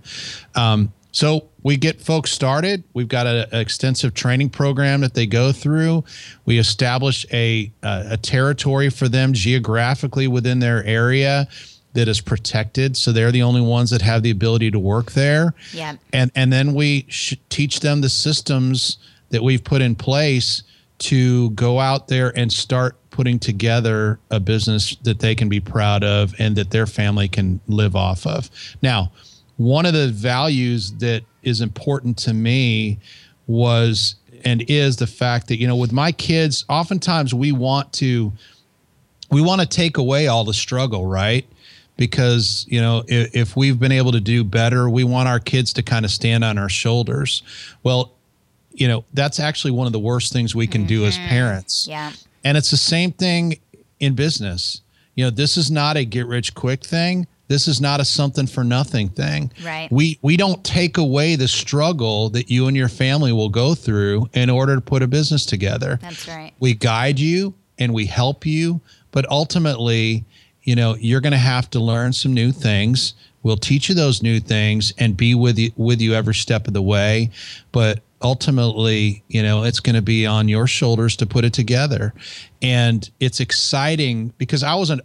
Um, 0.55 0.91
so 1.11 1.47
we 1.63 1.75
get 1.77 1.99
folks 1.99 2.31
started. 2.31 2.83
We've 2.93 3.07
got 3.07 3.25
an 3.25 3.47
extensive 3.51 4.13
training 4.13 4.49
program 4.51 5.01
that 5.01 5.13
they 5.13 5.25
go 5.25 5.51
through. 5.51 6.03
We 6.45 6.59
establish 6.59 7.25
a, 7.31 7.71
a, 7.81 8.07
a 8.11 8.17
territory 8.17 8.89
for 8.89 9.07
them 9.07 9.33
geographically 9.33 10.27
within 10.27 10.59
their 10.59 10.83
area 10.83 11.47
that 11.93 12.07
is 12.07 12.21
protected 12.21 12.95
so 12.95 13.11
they're 13.11 13.31
the 13.31 13.41
only 13.41 13.61
ones 13.61 13.89
that 13.89 14.01
have 14.01 14.21
the 14.21 14.29
ability 14.29 14.69
to 14.69 14.77
work 14.77 15.11
there 15.13 15.55
yeah 15.73 15.95
and 16.13 16.29
and 16.35 16.53
then 16.53 16.75
we 16.75 17.01
teach 17.49 17.79
them 17.79 18.01
the 18.01 18.09
systems 18.09 18.99
that 19.29 19.43
we've 19.43 19.63
put 19.63 19.81
in 19.81 19.95
place 19.95 20.63
to 20.99 21.49
go 21.51 21.79
out 21.79 22.07
there 22.07 22.37
and 22.37 22.51
start 22.51 22.95
putting 23.09 23.39
together 23.39 24.19
a 24.31 24.39
business 24.39 24.95
that 25.03 25.19
they 25.19 25.35
can 25.35 25.49
be 25.49 25.59
proud 25.59 26.03
of 26.03 26.33
and 26.39 26.55
that 26.55 26.71
their 26.71 26.85
family 26.85 27.27
can 27.27 27.59
live 27.67 27.95
off 27.95 28.25
of. 28.25 28.49
Now 28.81 29.11
one 29.59 29.85
of 29.85 29.93
the 29.93 30.07
values 30.07 30.93
that 30.99 31.23
is 31.43 31.59
important 31.59 32.17
to 32.17 32.33
me 32.33 32.97
was 33.45 34.15
and 34.45 34.63
is 34.69 34.95
the 34.95 35.07
fact 35.07 35.49
that 35.49 35.59
you 35.59 35.67
know 35.67 35.75
with 35.75 35.91
my 35.91 36.13
kids 36.13 36.63
oftentimes 36.69 37.33
we 37.33 37.51
want 37.51 37.91
to 37.91 38.31
we 39.29 39.41
want 39.41 39.59
to 39.59 39.67
take 39.67 39.97
away 39.97 40.27
all 40.27 40.45
the 40.45 40.53
struggle 40.53 41.05
right? 41.05 41.45
Because 41.97 42.65
you 42.69 42.79
know 42.79 43.03
if, 43.09 43.35
if, 43.35 43.57
we've 43.57 43.77
been 43.77 43.91
able 43.91 44.13
to 44.13 44.21
do 44.21 44.45
better 44.45 44.89
we 44.89 45.03
want 45.03 45.27
our 45.27 45.41
kids 45.41 45.73
to 45.73 45.83
kind 45.83 46.05
of 46.05 46.11
stand 46.11 46.45
on 46.45 46.57
our 46.57 46.69
shoulders. 46.69 47.43
Well 47.83 48.13
you 48.71 48.88
know 48.88 49.05
that's 49.13 49.39
actually 49.39 49.71
one 49.71 49.88
of 49.88 49.93
the 49.93 49.99
worst 49.99 50.34
things 50.34 50.55
we 50.55 50.67
can 50.67 50.82
mm-hmm. 50.82 50.88
do 50.88 51.05
as 51.05 51.17
mm-hmm. 51.17 51.29
parents 51.29 51.88
yeah 51.89 52.12
and 52.43 52.58
it's 52.58 52.71
the 52.71 52.77
same 52.77 53.12
thing 53.12 53.60
in 53.99 54.15
business 54.15 54.82
you 55.15 55.23
know 55.23 55.29
this 55.29 55.58
is 55.58 55.69
not 55.69 55.97
a 55.97 56.05
get 56.05 56.27
rich 56.27 56.53
quick 56.53 56.84
thing 56.84 57.27
this 57.49 57.67
is 57.67 57.82
not 57.82 57.99
a 57.99 58.05
something 58.05 58.45
for 58.45 58.63
nothing 58.63 59.10
thing. 59.10 59.51
Right. 59.65 59.91
We 59.91 60.19
we 60.21 60.38
don't 60.38 60.63
take 60.63 60.97
away 60.97 61.36
the 61.36 61.47
struggle 61.47 62.29
that 62.29 62.49
you 62.49 62.67
and 62.67 62.77
your 62.77 62.89
family 62.89 63.34
will 63.34 63.49
go 63.49 63.73
through 63.73 64.29
in 64.34 64.51
order 64.51 64.75
to 64.75 64.82
put 64.82 65.01
a 65.01 65.08
business 65.08 65.45
together. 65.47 65.97
That's 66.01 66.27
right. 66.27 66.53
We 66.60 66.75
guide 66.75 67.19
you 67.19 67.55
and 67.79 67.91
we 67.91 68.05
help 68.05 68.45
you, 68.45 68.82
but 69.12 69.27
ultimately, 69.32 70.25
you 70.62 70.75
know, 70.75 70.95
you're 70.99 71.21
going 71.21 71.32
to 71.32 71.38
have 71.38 71.69
to 71.71 71.79
learn 71.79 72.13
some 72.13 72.36
new 72.36 72.51
things. 72.51 73.15
We'll 73.41 73.58
teach 73.58 73.89
you 73.89 73.95
those 73.95 74.21
new 74.21 74.39
things 74.39 74.93
and 74.99 75.17
be 75.17 75.34
with 75.34 75.58
you 75.58 75.71
with 75.75 76.01
you 76.01 76.13
every 76.13 76.36
step 76.36 76.67
of 76.67 76.73
the 76.73 76.84
way, 76.84 77.32
but 77.71 77.99
ultimately, 78.21 79.23
you 79.27 79.41
know, 79.41 79.63
it's 79.63 79.79
going 79.79 79.95
to 79.95 80.01
be 80.01 80.25
on 80.25 80.47
your 80.47 80.67
shoulders 80.67 81.15
to 81.17 81.25
put 81.25 81.45
it 81.45 81.53
together. 81.53 82.13
And 82.62 83.10
it's 83.19 83.39
exciting 83.39 84.34
because 84.38 84.63
I 84.63 84.75
was 84.75 84.89
an 84.89 85.01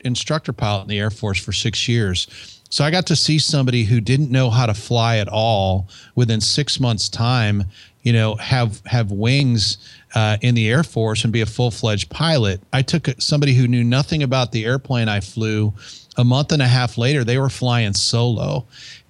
instructor 0.00 0.52
pilot 0.52 0.82
in 0.82 0.88
the 0.88 0.98
Air 0.98 1.10
Force 1.10 1.38
for 1.38 1.52
six 1.52 1.88
years. 1.88 2.26
So 2.68 2.84
I 2.84 2.90
got 2.90 3.06
to 3.06 3.16
see 3.16 3.38
somebody 3.38 3.84
who 3.84 4.00
didn't 4.00 4.30
know 4.30 4.50
how 4.50 4.66
to 4.66 4.74
fly 4.74 5.18
at 5.18 5.28
all 5.28 5.88
within 6.16 6.40
six 6.40 6.80
months' 6.80 7.08
time, 7.08 7.64
you 8.02 8.12
know, 8.12 8.34
have 8.36 8.82
have 8.86 9.12
wings 9.12 9.78
uh, 10.14 10.36
in 10.40 10.54
the 10.54 10.68
Air 10.68 10.82
Force 10.82 11.22
and 11.22 11.32
be 11.32 11.40
a 11.42 11.46
full 11.46 11.70
fledged 11.70 12.10
pilot. 12.10 12.60
I 12.72 12.82
took 12.82 13.08
somebody 13.20 13.54
who 13.54 13.68
knew 13.68 13.84
nothing 13.84 14.22
about 14.22 14.52
the 14.52 14.64
airplane 14.64 15.08
I 15.08 15.20
flew. 15.20 15.72
A 16.18 16.24
month 16.24 16.50
and 16.50 16.62
a 16.62 16.66
half 16.66 16.96
later, 16.96 17.24
they 17.24 17.38
were 17.38 17.50
flying 17.50 17.92
solo 17.92 18.66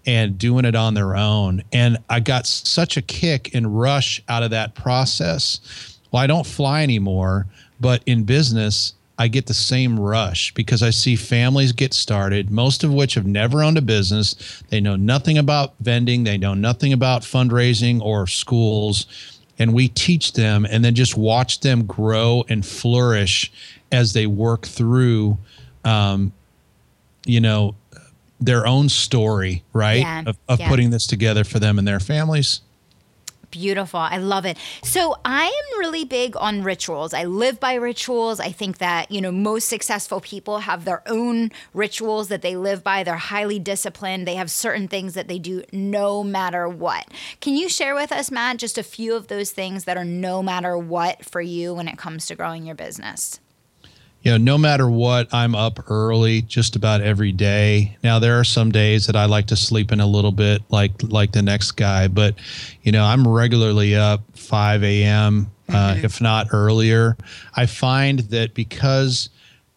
and 0.07 0.39
doing 0.39 0.65
it 0.65 0.75
on 0.75 0.95
their 0.95 1.17
own. 1.17 1.63
And 1.73 1.99
I 2.09 2.21
got 2.21 2.47
such 2.47 2.97
a 2.97 3.03
kick 3.03 3.55
and 3.55 3.79
rush 3.79 4.23
out 4.29 4.43
of 4.43 4.51
that 4.51 4.75
process. 4.75 5.99
Well, 6.13 6.23
I 6.23 6.27
don't 6.27 6.47
fly 6.47 6.83
anymore, 6.83 7.47
but 7.81 8.03
in 8.07 8.25
business, 8.25 8.95
I 9.19 9.29
get 9.29 9.47
the 9.47 9.55
same 9.55 9.99
rush 9.99 10.53
because 10.55 10.83
I 10.83 10.91
see 10.91 11.17
families 11.17 11.73
get 11.73 11.95
started, 11.95 12.51
most 12.51 12.85
of 12.85 12.93
which 12.93 13.15
have 13.15 13.27
never 13.27 13.63
owned 13.63 13.79
a 13.79 13.83
business. 13.83 14.63
They 14.69 14.81
know 14.81 14.97
nothing 14.97 15.39
about 15.39 15.75
vending, 15.81 16.25
they 16.25 16.37
know 16.37 16.55
nothing 16.55 16.93
about 16.93 17.23
fundraising 17.23 18.01
or 18.01 18.27
schools. 18.27 19.07
And 19.59 19.73
we 19.73 19.89
teach 19.89 20.35
them 20.35 20.67
and 20.67 20.85
then 20.85 20.95
just 20.95 21.17
watch 21.17 21.61
them 21.61 21.87
grow 21.87 22.45
and 22.51 22.65
flourish 22.65 23.51
as 23.91 24.13
they 24.13 24.27
work 24.27 24.67
through, 24.67 25.39
um, 25.83 26.31
you 27.25 27.41
know, 27.41 27.75
their 28.41 28.67
own 28.67 28.89
story, 28.89 29.63
right? 29.73 30.01
Yeah, 30.01 30.23
of, 30.27 30.39
of 30.49 30.61
yeah. 30.61 30.69
putting 30.69 30.91
this 30.91 31.07
together 31.07 31.45
for 31.45 31.59
them 31.59 31.79
and 31.79 31.87
their 31.87 32.01
families. 32.01 32.61
Beautiful. 33.51 34.01
I 34.01 34.19
love 34.19 34.45
it. 34.45 34.59
So, 34.83 35.17
I 35.25 35.45
am 35.45 35.79
really 35.79 36.05
big 36.05 36.37
on 36.37 36.63
rituals. 36.63 37.15
I 37.15 37.25
live 37.25 37.61
by 37.61 37.75
rituals. 37.75 38.41
I 38.41 38.51
think 38.51 38.79
that, 38.79 39.11
you 39.11 39.21
know, 39.21 39.33
most 39.33 39.69
successful 39.69 40.21
people 40.21 40.59
have 40.59 40.85
their 40.85 41.03
own 41.07 41.53
rituals 41.73 42.29
that 42.29 42.43
they 42.43 42.57
live 42.57 42.83
by. 42.83 43.03
They're 43.03 43.15
highly 43.15 43.59
disciplined. 43.59 44.27
They 44.27 44.35
have 44.35 44.51
certain 44.51 44.89
things 44.89 45.15
that 45.15 45.29
they 45.29 45.39
do 45.39 45.63
no 45.73 46.23
matter 46.25 46.69
what. 46.69 47.07
Can 47.41 47.55
you 47.57 47.69
share 47.69 47.95
with 47.95 48.13
us, 48.13 48.31
Matt, 48.31 48.59
just 48.59 48.79
a 48.79 48.83
few 48.83 49.15
of 49.15 49.29
those 49.29 49.53
things 49.53 49.85
that 49.85 49.97
are 49.97 50.05
no 50.05 50.43
matter 50.43 50.77
what 50.77 51.25
for 51.25 51.41
you 51.41 51.73
when 51.73 51.89
it 51.89 51.97
comes 51.97 52.27
to 52.27 52.35
growing 52.35 52.67
your 52.67 52.75
business? 52.75 53.41
You 54.27 54.33
know, 54.33 54.39
no 54.39 54.59
matter 54.59 54.91
what, 54.91 55.33
I'm 55.33 55.55
up 55.55 55.89
early 55.89 56.43
just 56.43 56.75
about 56.75 57.01
every 57.01 57.31
day. 57.31 57.97
Now 58.03 58.19
there 58.19 58.41
are 58.41 58.43
some 58.43 58.73
days 58.73 59.07
that 59.07 59.15
I 59.15 59.27
like 59.27 59.47
to 59.47 59.57
sleep 59.57 59.93
in 59.93 60.01
a 60.01 60.07
little 60.07 60.33
bit, 60.33 60.63
like 60.69 60.91
like 61.01 61.31
the 61.31 61.43
next 61.43 61.73
guy, 61.73 62.09
but 62.09 62.35
you 62.83 62.91
know, 62.91 63.05
I'm 63.05 63.25
regularly 63.25 63.95
up 63.95 64.23
5 64.37 64.83
a.m. 64.83 65.49
Uh, 65.69 65.73
mm-hmm. 65.73 66.05
if 66.05 66.21
not 66.21 66.49
earlier. 66.53 67.17
I 67.55 67.67
find 67.67 68.19
that 68.19 68.53
because 68.55 69.29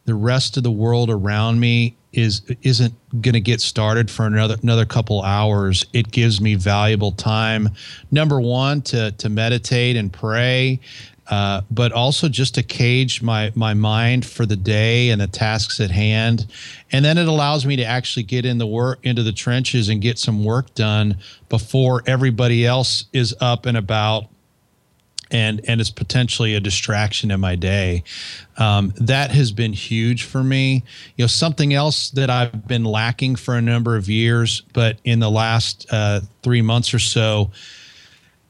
the 0.06 0.16
rest 0.16 0.58
of 0.58 0.64
the 0.64 0.72
world 0.72 1.12
around 1.12 1.60
me 1.60 1.96
is 2.12 2.42
isn't 2.64 2.94
going 3.22 3.34
to 3.34 3.40
get 3.40 3.62
started 3.62 4.10
for 4.10 4.26
another 4.26 4.56
another 4.64 4.86
couple 4.86 5.22
hours 5.22 5.86
it 5.94 6.12
gives 6.12 6.42
me 6.42 6.56
valuable 6.56 7.12
time 7.12 7.70
number 8.10 8.42
one 8.42 8.82
to 8.82 9.12
to 9.14 9.30
meditate 9.30 9.96
and 9.96 10.12
pray 10.12 10.80
uh, 11.30 11.62
but 11.70 11.92
also 11.92 12.28
just 12.28 12.56
to 12.56 12.64
cage 12.64 13.22
my 13.22 13.52
my 13.56 13.74
mind 13.74 14.26
for 14.26 14.46
the 14.46 14.56
day 14.56 15.10
and 15.10 15.22
the 15.22 15.28
tasks 15.28 15.80
at 15.80 15.92
hand, 15.92 16.48
and 16.92 17.06
then 17.06 17.18
it 17.18 17.28
allows 17.28 17.66
me 17.66 17.76
to 17.76 17.86
actually 17.86 18.24
get 18.24 18.46
in 18.46 18.58
the 18.58 18.68
work 18.68 19.00
into 19.04 19.24
the 19.24 19.32
trenches 19.32 19.90
and 19.90 20.02
get 20.02 20.18
some 20.18 20.44
work 20.44 20.74
done 20.74 21.18
before 21.48 22.04
everybody 22.06 22.66
else 22.66 23.06
is 23.14 23.36
up 23.42 23.66
and 23.66 23.78
about 23.78 24.26
and 25.32 25.62
and 25.68 25.80
it's 25.80 25.92
potentially 25.92 26.56
a 26.56 26.60
distraction 26.60 27.32
in 27.32 27.40
my 27.40 27.56
day. 27.56 28.04
Um, 28.58 28.94
that 28.98 29.32
has 29.32 29.52
been 29.52 29.74
huge 29.74 30.24
for 30.24 30.44
me. 30.44 30.84
You 31.16 31.24
know, 31.24 31.28
something 31.28 31.74
else 31.74 32.10
that 32.12 32.30
I've 32.30 32.68
been 32.68 32.84
lacking 32.84 33.36
for 33.36 33.56
a 33.56 33.62
number 33.62 33.96
of 33.96 34.10
years, 34.10 34.62
but 34.74 34.98
in 35.04 35.20
the 35.20 35.30
last 35.30 35.86
uh, 35.92 36.22
three 36.42 36.62
months 36.62 36.94
or 36.94 37.00
so, 37.00 37.52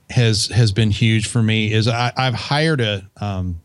has 0.09 0.47
has 0.47 0.71
been 0.71 0.91
huge 0.91 1.27
for 1.27 1.41
me 1.43 1.71
is 1.71 1.87
I, 1.87 2.11
have 2.17 2.33
hired 2.33 2.81
a 2.81 3.07
um, 3.21 3.61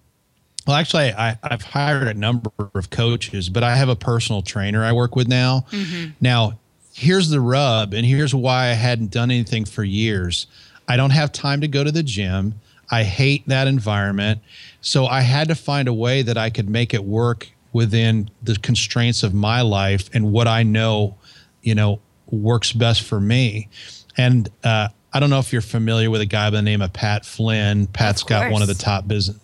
well 0.66 0.76
actually 0.76 1.12
I, 1.12 1.38
I've 1.42 1.62
hired 1.62 2.08
a 2.08 2.14
number 2.14 2.50
of 2.74 2.90
coaches, 2.90 3.48
but 3.48 3.62
I 3.62 3.76
have 3.76 3.88
a 3.88 3.96
personal 3.96 4.42
trainer 4.42 4.84
I 4.84 4.92
work 4.92 5.16
with 5.16 5.28
now. 5.28 5.66
Mm-hmm. 5.70 6.10
Now 6.20 6.58
here's 6.94 7.28
the 7.28 7.40
rub, 7.40 7.92
and 7.92 8.06
here's 8.06 8.34
why 8.34 8.66
I 8.66 8.74
hadn't 8.74 9.10
done 9.10 9.30
anything 9.30 9.64
for 9.64 9.84
years. 9.84 10.46
I 10.88 10.96
don't 10.96 11.10
have 11.10 11.32
time 11.32 11.60
to 11.62 11.68
go 11.68 11.82
to 11.82 11.90
the 11.90 12.02
gym. 12.02 12.54
I 12.90 13.02
hate 13.02 13.46
that 13.48 13.66
environment. 13.66 14.40
So 14.80 15.06
I 15.06 15.22
had 15.22 15.48
to 15.48 15.54
find 15.54 15.88
a 15.88 15.92
way 15.92 16.22
that 16.22 16.36
I 16.36 16.50
could 16.50 16.68
make 16.68 16.94
it 16.94 17.04
work 17.04 17.48
within 17.72 18.30
the 18.42 18.56
constraints 18.56 19.22
of 19.22 19.34
my 19.34 19.62
life 19.62 20.08
and 20.14 20.30
what 20.30 20.46
I 20.46 20.62
know, 20.62 21.16
you 21.62 21.74
know, 21.74 22.00
works 22.30 22.72
best 22.72 23.02
for 23.02 23.20
me. 23.20 23.68
And 24.16 24.48
uh, 24.62 24.88
I 25.14 25.20
don't 25.20 25.30
know 25.30 25.38
if 25.38 25.52
you're 25.52 25.62
familiar 25.62 26.10
with 26.10 26.20
a 26.20 26.26
guy 26.26 26.50
by 26.50 26.56
the 26.56 26.62
name 26.62 26.82
of 26.82 26.92
Pat 26.92 27.24
Flynn. 27.24 27.86
Pat's 27.86 28.24
got 28.24 28.50
one 28.50 28.62
of 28.62 28.68
the 28.68 28.74
top 28.74 29.06
business. 29.06 29.38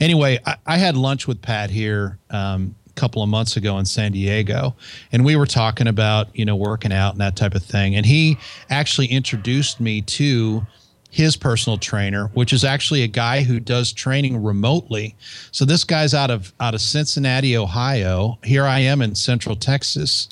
Anyway, 0.00 0.38
I, 0.46 0.56
I 0.66 0.78
had 0.78 0.96
lunch 0.96 1.26
with 1.26 1.42
Pat 1.42 1.68
here 1.68 2.16
um, 2.30 2.76
a 2.88 2.92
couple 2.92 3.20
of 3.20 3.28
months 3.28 3.56
ago 3.56 3.76
in 3.78 3.84
San 3.84 4.12
Diego, 4.12 4.76
and 5.10 5.24
we 5.24 5.34
were 5.34 5.46
talking 5.46 5.88
about 5.88 6.34
you 6.34 6.44
know 6.44 6.54
working 6.54 6.92
out 6.92 7.12
and 7.12 7.20
that 7.20 7.34
type 7.34 7.56
of 7.56 7.62
thing. 7.62 7.96
And 7.96 8.06
he 8.06 8.38
actually 8.70 9.08
introduced 9.08 9.80
me 9.80 10.00
to 10.02 10.64
his 11.10 11.36
personal 11.36 11.76
trainer, 11.76 12.28
which 12.34 12.52
is 12.52 12.62
actually 12.62 13.02
a 13.02 13.08
guy 13.08 13.42
who 13.42 13.58
does 13.58 13.92
training 13.92 14.40
remotely. 14.40 15.16
So 15.50 15.64
this 15.64 15.82
guy's 15.82 16.14
out 16.14 16.30
of 16.30 16.52
out 16.60 16.74
of 16.74 16.80
Cincinnati, 16.80 17.56
Ohio. 17.56 18.38
Here 18.44 18.64
I 18.64 18.78
am 18.78 19.02
in 19.02 19.16
Central 19.16 19.56
Texas. 19.56 20.28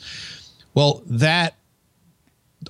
Well, 0.75 1.03
that 1.07 1.58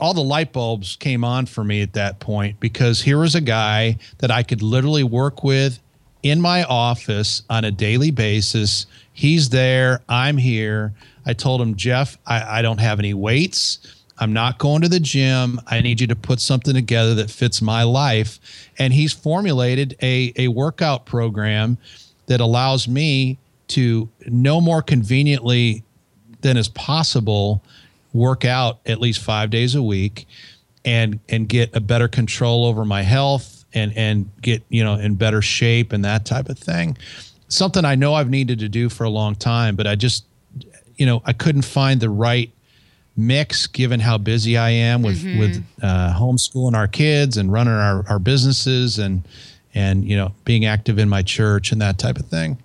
all 0.01 0.15
the 0.15 0.21
light 0.21 0.53
bulbs 0.53 0.97
came 0.97 1.25
on 1.25 1.47
for 1.47 1.65
me 1.65 1.83
at 1.83 1.95
that 1.95 2.21
point 2.21 2.61
because 2.61 3.03
here 3.03 3.19
was 3.19 3.35
a 3.35 3.41
guy 3.41 3.99
that 4.19 4.31
I 4.31 4.43
could 4.43 4.63
literally 4.63 5.05
work 5.05 5.43
with 5.43 5.81
in 6.23 6.41
my 6.41 6.65
office 6.65 7.43
on 7.49 7.65
a 7.65 7.71
daily 7.71 8.11
basis. 8.11 8.87
He's 9.13 9.49
there, 9.49 10.03
I'm 10.09 10.37
here. 10.37 10.93
I 11.25 11.33
told 11.33 11.61
him, 11.61 11.75
Jeff, 11.77 12.19
I, 12.27 12.59
I 12.59 12.63
don't 12.63 12.79
have 12.79 12.99
any 12.99 13.15
weights. 13.15 13.79
I'm 14.19 14.33
not 14.33 14.59
going 14.59 14.83
to 14.83 14.89
the 14.89 15.01
gym. 15.01 15.61
I 15.67 15.81
need 15.81 16.01
you 16.01 16.07
to 16.09 16.17
put 16.17 16.41
something 16.41 16.75
together 16.75 17.15
that 17.17 17.31
fits 17.31 17.63
my 17.63 17.85
life. 17.85 18.41
And 18.79 18.93
he's 18.93 19.13
formulated 19.13 19.97
a, 20.03 20.33
a 20.37 20.49
workout 20.49 21.07
program 21.07 21.79
that 22.27 22.41
allows 22.41 22.89
me 22.89 23.39
to 23.69 24.09
no 24.27 24.61
more 24.61 24.83
conveniently 24.83 25.85
than 26.41 26.57
is 26.57 26.69
possible 26.69 27.63
work 28.13 28.45
out 28.45 28.81
at 28.87 29.01
least 29.01 29.21
five 29.21 29.51
days 29.51 29.75
a 29.75 29.83
week 29.83 30.27
and 30.85 31.21
and 31.29 31.49
get 31.49 31.75
a 31.77 31.81
better 31.81 32.09
control 32.09 32.65
over 32.65 32.85
my 32.85 33.03
health 33.03 33.65
and 33.75 33.93
and 33.97 34.31
get 34.41 34.63
you 34.69 34.83
know 34.83 34.95
in 34.95 35.15
better 35.15 35.43
shape 35.43 35.93
and 35.93 36.05
that 36.05 36.25
type 36.25 36.49
of 36.49 36.59
thing 36.59 36.97
something 37.49 37.85
i 37.85 37.95
know 37.95 38.15
i've 38.15 38.31
needed 38.31 38.59
to 38.59 38.69
do 38.69 38.89
for 38.89 39.05
a 39.05 39.11
long 39.11 39.35
time 39.35 39.77
but 39.77 39.87
i 39.87 39.95
just 39.95 40.25
you 40.97 41.05
know 41.05 41.23
i 41.27 41.33
couldn't 41.33 41.63
find 41.63 42.01
the 42.01 42.11
right 42.11 42.51
mix 43.17 43.67
given 43.67 44.01
how 44.01 44.17
busy 44.17 44.57
i 44.57 44.71
am 44.71 45.03
with 45.03 45.23
mm-hmm. 45.23 45.39
with 45.39 45.65
uh, 45.83 46.15
homeschooling 46.17 46.75
our 46.75 46.89
kids 46.89 47.37
and 47.37 47.53
running 47.53 47.75
our, 47.75 48.05
our 48.09 48.19
businesses 48.19 48.99
and 48.99 49.23
and 49.75 50.05
you 50.05 50.17
know 50.17 50.33
being 50.45 50.65
active 50.65 50.99
in 50.99 51.09
my 51.09 51.23
church 51.23 51.73
and 51.73 51.81
that 51.81 51.99
type 51.99 52.17
of 52.17 52.27
thing 52.27 52.57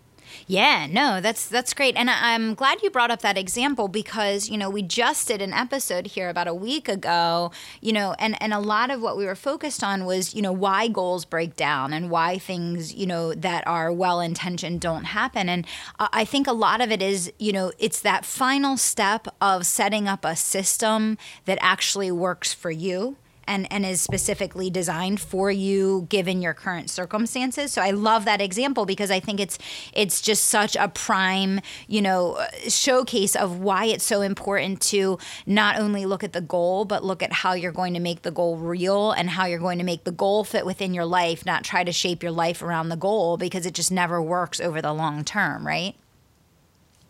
yeah, 0.47 0.88
no, 0.89 1.21
that's 1.21 1.47
that's 1.47 1.73
great, 1.73 1.95
and 1.95 2.10
I'm 2.10 2.53
glad 2.53 2.82
you 2.82 2.89
brought 2.89 3.12
up 3.12 3.21
that 3.21 3.38
example 3.38 3.88
because 3.88 4.49
you 4.49 4.58
know 4.58 4.69
we 4.69 4.82
just 4.82 5.27
did 5.27 5.41
an 5.41 5.53
episode 5.53 6.08
here 6.08 6.29
about 6.29 6.47
a 6.47 6.53
week 6.53 6.89
ago, 6.89 7.51
you 7.82 7.93
know, 7.93 8.15
and 8.19 8.41
and 8.41 8.53
a 8.53 8.60
lot 8.60 8.91
of 8.91 9.01
what 9.01 9.17
we 9.17 9.25
were 9.25 9.36
focused 9.36 9.84
on 9.84 10.06
was 10.06 10.34
you 10.34 10.41
know 10.41 10.51
why 10.51 10.88
goals 10.88 11.25
break 11.25 11.56
down 11.56 11.93
and 11.93 12.10
why 12.10 12.38
things 12.38 12.93
you 12.93 13.06
know 13.06 13.34
that 13.34 13.65
are 13.67 13.91
well 13.91 14.19
intentioned 14.19 14.82
don't 14.82 15.06
happen, 15.06 15.47
and 15.47 15.65
I 15.99 16.25
think 16.25 16.47
a 16.47 16.53
lot 16.53 16.82
of 16.82 16.91
it 16.91 17.01
is 17.01 17.32
you 17.39 17.51
know 17.53 17.71
it's 17.79 18.01
that 18.01 18.25
final 18.25 18.77
step 18.77 19.27
of 19.39 19.65
setting 19.65 20.08
up 20.08 20.25
a 20.25 20.36
system 20.36 21.17
that 21.45 21.58
actually 21.62 22.12
works 22.12 22.53
for 22.53 22.71
you 22.71 23.17
and 23.47 23.71
and 23.71 23.86
is 23.86 24.01
specifically 24.01 24.69
designed 24.69 25.19
for 25.19 25.51
you 25.51 26.08
given 26.10 26.41
your 26.41 26.53
current 26.53 26.89
circumstances. 26.89 27.71
So 27.71 27.82
I 27.82 27.91
love 27.91 28.25
that 28.25 28.41
example 28.41 28.86
because 28.86 29.12
I 29.12 29.19
think 29.19 29.39
it's 29.39 29.58
it's 29.93 30.21
just 30.21 30.45
such 30.45 30.75
a 30.75 30.88
prime, 30.88 31.62
you 31.88 32.01
know, 32.01 32.39
showcase 32.67 33.36
of 33.36 33.60
why 33.60 33.86
it's 33.86 34.06
so 34.06 34.21
important 34.21 34.82
to 34.82 35.17
not 35.45 35.77
only 35.77 36.06
look 36.06 36.23
at 36.23 36.34
the 36.34 36.41
goal 36.41 36.86
but 36.86 37.03
look 37.03 37.21
at 37.23 37.34
how 37.34 37.53
you're 37.53 37.71
going 37.71 37.93
to 37.93 37.99
make 37.99 38.21
the 38.21 38.32
goal 38.32 38.58
real 38.58 39.12
and 39.12 39.29
how 39.29 39.45
you're 39.45 39.60
going 39.60 39.79
to 39.79 39.84
make 39.84 40.03
the 40.03 40.12
goal 40.12 40.43
fit 40.43 40.65
within 40.65 40.93
your 40.93 41.06
life, 41.06 41.45
not 41.45 41.63
try 41.63 41.84
to 41.84 41.91
shape 41.91 42.23
your 42.23 42.32
life 42.32 42.62
around 42.62 42.89
the 42.89 42.95
goal 42.95 43.38
because 43.38 43.65
it 43.65 43.73
just 43.73 43.91
never 43.91 44.21
works 44.21 44.60
over 44.60 44.82
the 44.82 44.93
long 44.93 45.23
term, 45.23 45.65
right? 45.65 45.95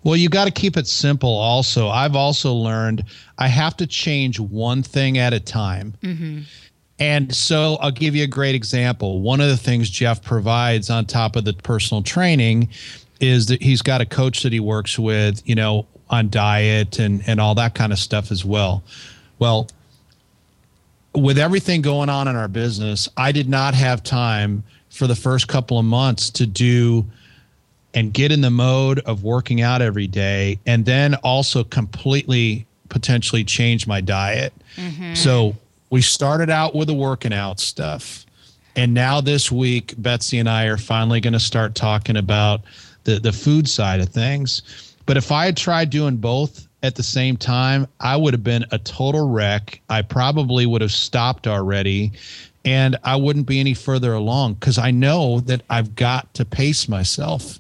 Well, 0.04 0.16
you 0.16 0.30
got 0.30 0.46
to 0.46 0.52
keep 0.52 0.78
it 0.78 0.88
simple 0.88 1.30
also. 1.30 1.88
I've 1.88 2.16
also 2.16 2.54
learned 2.54 3.06
I 3.38 3.48
have 3.48 3.78
to 3.78 3.88
change 3.88 4.40
one 4.40 4.84
thing 4.84 5.18
at 5.18 5.34
a 5.34 5.40
time. 5.40 5.94
Mm-hmm. 6.02 6.42
And 7.00 7.34
so 7.36 7.78
I'll 7.82 7.92
give 7.92 8.16
you 8.16 8.24
a 8.24 8.28
great 8.28 8.56
example. 8.56 9.22
One 9.22 9.42
of 9.42 9.48
the 9.48 9.58
things 9.58 9.90
Jeff 9.90 10.24
provides 10.24 10.90
on 10.90 11.06
top 11.06 11.36
of 11.36 11.46
the 11.46 11.54
personal 11.54 12.04
training 12.04 12.70
is 13.20 13.48
that 13.48 13.62
he's 13.62 13.82
got 13.82 14.02
a 14.02 14.06
coach 14.06 14.44
that 14.44 14.54
he 14.54 14.60
works 14.60 15.00
with, 15.00 15.42
you 15.48 15.56
know, 15.56 15.88
on 16.10 16.30
diet 16.30 17.00
and, 17.00 17.24
and 17.28 17.40
all 17.40 17.56
that 17.56 17.74
kind 17.74 17.92
of 17.92 18.00
stuff 18.00 18.32
as 18.32 18.46
well. 18.46 18.84
Well, 19.40 19.70
with 21.16 21.38
everything 21.38 21.82
going 21.82 22.10
on 22.10 22.28
in 22.28 22.36
our 22.36 22.48
business, 22.48 23.10
I 23.18 23.32
did 23.32 23.50
not 23.50 23.74
have 23.74 24.04
time 24.04 24.64
for 24.90 25.08
the 25.08 25.16
first 25.16 25.48
couple 25.48 25.80
of 25.80 25.86
months 25.86 26.30
to 26.32 26.46
do 26.46 27.06
and 27.94 28.14
get 28.14 28.32
in 28.32 28.42
the 28.42 28.50
mode 28.50 29.00
of 29.00 29.24
working 29.24 29.62
out 29.62 29.82
every 29.82 30.08
day 30.08 30.60
and 30.66 30.86
then 30.86 31.16
also 31.16 31.64
completely 31.64 32.66
potentially 32.90 33.44
change 33.44 33.88
my 33.88 34.02
diet. 34.02 34.54
Mm-hmm. 34.76 35.14
So 35.14 35.56
we 35.90 36.02
started 36.02 36.50
out 36.50 36.76
with 36.76 36.88
the 36.88 36.94
working 36.94 37.34
out 37.34 37.60
stuff. 37.60 38.26
And 38.76 38.94
now 38.94 39.22
this 39.22 39.52
week, 39.52 39.94
Betsy 39.98 40.40
and 40.40 40.50
I 40.50 40.66
are 40.66 40.78
finally 40.78 41.22
going 41.22 41.34
to 41.34 41.40
start 41.40 41.76
talking 41.76 42.18
about 42.18 42.62
the, 43.04 43.20
the 43.20 43.32
food 43.32 43.70
side 43.70 44.00
of 44.00 44.10
things. 44.10 44.96
But 45.06 45.18
if 45.18 45.32
I 45.32 45.46
had 45.46 45.58
tried 45.58 45.90
doing 45.90 46.18
both 46.18 46.68
at 46.82 46.96
the 46.96 47.04
same 47.04 47.38
time, 47.38 47.88
I 48.00 48.16
would 48.16 48.34
have 48.34 48.44
been 48.44 48.66
a 48.72 48.80
total 48.80 49.30
wreck. 49.30 49.82
I 49.90 50.02
probably 50.02 50.66
would 50.66 50.82
have 50.82 50.92
stopped 50.92 51.48
already 51.48 52.14
and 52.66 52.98
I 53.04 53.16
wouldn't 53.16 53.48
be 53.48 53.60
any 53.60 53.74
further 53.74 54.14
along 54.14 54.56
because 54.56 54.78
I 54.78 54.92
know 54.92 55.40
that 55.42 55.62
I've 55.70 55.96
got 55.96 56.34
to 56.36 56.46
pace 56.46 56.88
myself 56.88 57.60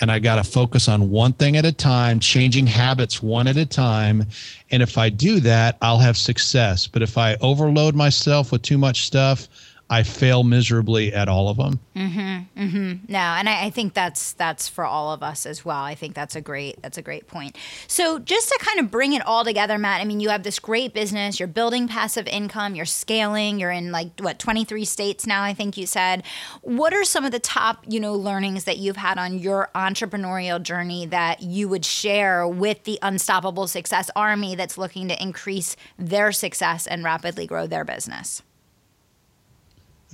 and 0.00 0.10
I 0.10 0.18
got 0.18 0.36
to 0.36 0.44
focus 0.44 0.88
on 0.88 1.10
one 1.10 1.32
thing 1.32 1.56
at 1.56 1.64
a 1.64 1.72
time, 1.72 2.20
changing 2.20 2.66
habits 2.66 3.22
one 3.22 3.46
at 3.46 3.56
a 3.56 3.64
time. 3.64 4.26
And 4.70 4.82
if 4.82 4.98
I 4.98 5.08
do 5.08 5.40
that, 5.40 5.78
I'll 5.80 5.98
have 5.98 6.16
success. 6.16 6.86
But 6.86 7.02
if 7.02 7.16
I 7.16 7.36
overload 7.36 7.94
myself 7.94 8.52
with 8.52 8.62
too 8.62 8.76
much 8.76 9.06
stuff, 9.06 9.48
I 9.94 10.02
fail 10.02 10.42
miserably 10.42 11.14
at 11.14 11.28
all 11.28 11.48
of 11.48 11.56
them. 11.56 11.78
Mm-hmm, 11.94 12.60
mm-hmm. 12.60 13.12
No, 13.12 13.18
and 13.18 13.48
I, 13.48 13.66
I, 13.66 13.70
think 13.70 13.94
that's 13.94 14.32
that's 14.32 14.68
for 14.68 14.84
all 14.84 15.12
of 15.12 15.22
us 15.22 15.46
as 15.46 15.64
well. 15.64 15.78
I 15.78 15.94
think 15.94 16.14
that's 16.14 16.34
a 16.34 16.40
great 16.40 16.82
that's 16.82 16.98
a 16.98 17.02
great 17.02 17.28
point. 17.28 17.56
So 17.86 18.18
just 18.18 18.48
to 18.48 18.58
kind 18.60 18.80
of 18.80 18.90
bring 18.90 19.12
it 19.12 19.24
all 19.24 19.44
together, 19.44 19.78
Matt. 19.78 20.00
I 20.00 20.04
mean, 20.04 20.18
you 20.18 20.30
have 20.30 20.42
this 20.42 20.58
great 20.58 20.94
business. 20.94 21.38
You're 21.38 21.46
building 21.46 21.86
passive 21.86 22.26
income. 22.26 22.74
You're 22.74 22.86
scaling. 22.86 23.60
You're 23.60 23.70
in 23.70 23.92
like 23.92 24.18
what 24.18 24.40
23 24.40 24.84
states 24.84 25.28
now. 25.28 25.44
I 25.44 25.54
think 25.54 25.76
you 25.76 25.86
said. 25.86 26.24
What 26.62 26.92
are 26.92 27.04
some 27.04 27.24
of 27.24 27.30
the 27.30 27.38
top 27.38 27.84
you 27.86 28.00
know 28.00 28.14
learnings 28.14 28.64
that 28.64 28.78
you've 28.78 28.96
had 28.96 29.16
on 29.16 29.38
your 29.38 29.70
entrepreneurial 29.76 30.60
journey 30.60 31.06
that 31.06 31.40
you 31.40 31.68
would 31.68 31.84
share 31.84 32.48
with 32.48 32.82
the 32.82 32.98
Unstoppable 33.00 33.68
Success 33.68 34.10
Army 34.16 34.56
that's 34.56 34.76
looking 34.76 35.06
to 35.06 35.22
increase 35.22 35.76
their 35.96 36.32
success 36.32 36.88
and 36.88 37.04
rapidly 37.04 37.46
grow 37.46 37.68
their 37.68 37.84
business? 37.84 38.42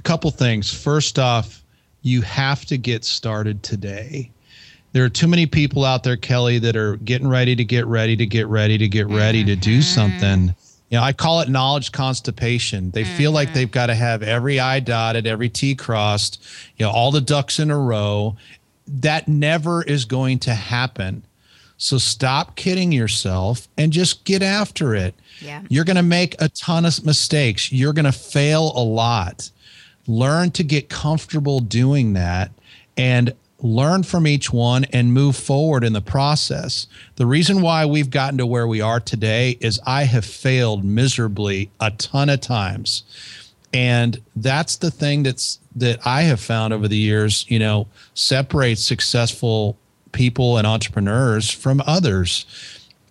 A 0.00 0.02
couple 0.02 0.30
things. 0.30 0.72
First 0.72 1.18
off, 1.18 1.62
you 2.00 2.22
have 2.22 2.64
to 2.64 2.78
get 2.78 3.04
started 3.04 3.62
today. 3.62 4.30
There 4.92 5.04
are 5.04 5.10
too 5.10 5.28
many 5.28 5.44
people 5.44 5.84
out 5.84 6.04
there, 6.04 6.16
Kelly, 6.16 6.58
that 6.58 6.74
are 6.74 6.96
getting 6.96 7.28
ready 7.28 7.54
to 7.54 7.64
get 7.64 7.84
ready 7.84 8.16
to 8.16 8.24
get 8.24 8.46
ready 8.46 8.78
to 8.78 8.88
get 8.88 9.08
ready 9.08 9.40
mm-hmm. 9.40 9.48
to 9.48 9.56
do 9.56 9.78
mm-hmm. 9.80 9.82
something. 9.82 10.54
You 10.88 10.96
know, 10.96 11.02
I 11.02 11.12
call 11.12 11.42
it 11.42 11.50
knowledge 11.50 11.92
constipation. 11.92 12.92
They 12.92 13.04
mm-hmm. 13.04 13.16
feel 13.18 13.32
like 13.32 13.48
mm-hmm. 13.48 13.56
they've 13.56 13.70
got 13.70 13.88
to 13.88 13.94
have 13.94 14.22
every 14.22 14.58
I 14.58 14.80
dotted, 14.80 15.26
every 15.26 15.50
T 15.50 15.74
crossed, 15.74 16.42
you 16.78 16.86
know, 16.86 16.90
all 16.90 17.10
the 17.10 17.20
ducks 17.20 17.58
in 17.58 17.70
a 17.70 17.78
row. 17.78 18.38
That 18.88 19.28
never 19.28 19.82
is 19.82 20.06
going 20.06 20.38
to 20.40 20.54
happen. 20.54 21.24
So 21.76 21.98
stop 21.98 22.56
kidding 22.56 22.90
yourself 22.90 23.68
and 23.76 23.92
just 23.92 24.24
get 24.24 24.42
after 24.42 24.94
it. 24.94 25.14
Yeah. 25.42 25.60
You're 25.68 25.84
going 25.84 25.96
to 25.96 26.02
make 26.02 26.40
a 26.40 26.48
ton 26.48 26.86
of 26.86 27.04
mistakes. 27.04 27.70
You're 27.70 27.92
going 27.92 28.06
to 28.06 28.12
fail 28.12 28.72
a 28.74 28.82
lot 28.82 29.50
learn 30.06 30.50
to 30.52 30.64
get 30.64 30.88
comfortable 30.88 31.60
doing 31.60 32.14
that 32.14 32.50
and 32.96 33.34
learn 33.62 34.02
from 34.02 34.26
each 34.26 34.52
one 34.52 34.84
and 34.86 35.12
move 35.12 35.36
forward 35.36 35.84
in 35.84 35.92
the 35.92 36.00
process. 36.00 36.86
The 37.16 37.26
reason 37.26 37.60
why 37.60 37.84
we've 37.84 38.10
gotten 38.10 38.38
to 38.38 38.46
where 38.46 38.66
we 38.66 38.80
are 38.80 39.00
today 39.00 39.58
is 39.60 39.80
I 39.86 40.04
have 40.04 40.24
failed 40.24 40.84
miserably 40.84 41.70
a 41.78 41.90
ton 41.90 42.30
of 42.30 42.40
times. 42.40 43.04
And 43.72 44.20
that's 44.34 44.76
the 44.76 44.90
thing 44.90 45.22
that's 45.22 45.60
that 45.76 46.04
I 46.04 46.22
have 46.22 46.40
found 46.40 46.72
over 46.72 46.88
the 46.88 46.96
years, 46.96 47.46
you 47.48 47.58
know, 47.58 47.86
separates 48.14 48.84
successful 48.84 49.78
people 50.12 50.56
and 50.56 50.66
entrepreneurs 50.66 51.50
from 51.50 51.80
others 51.86 52.44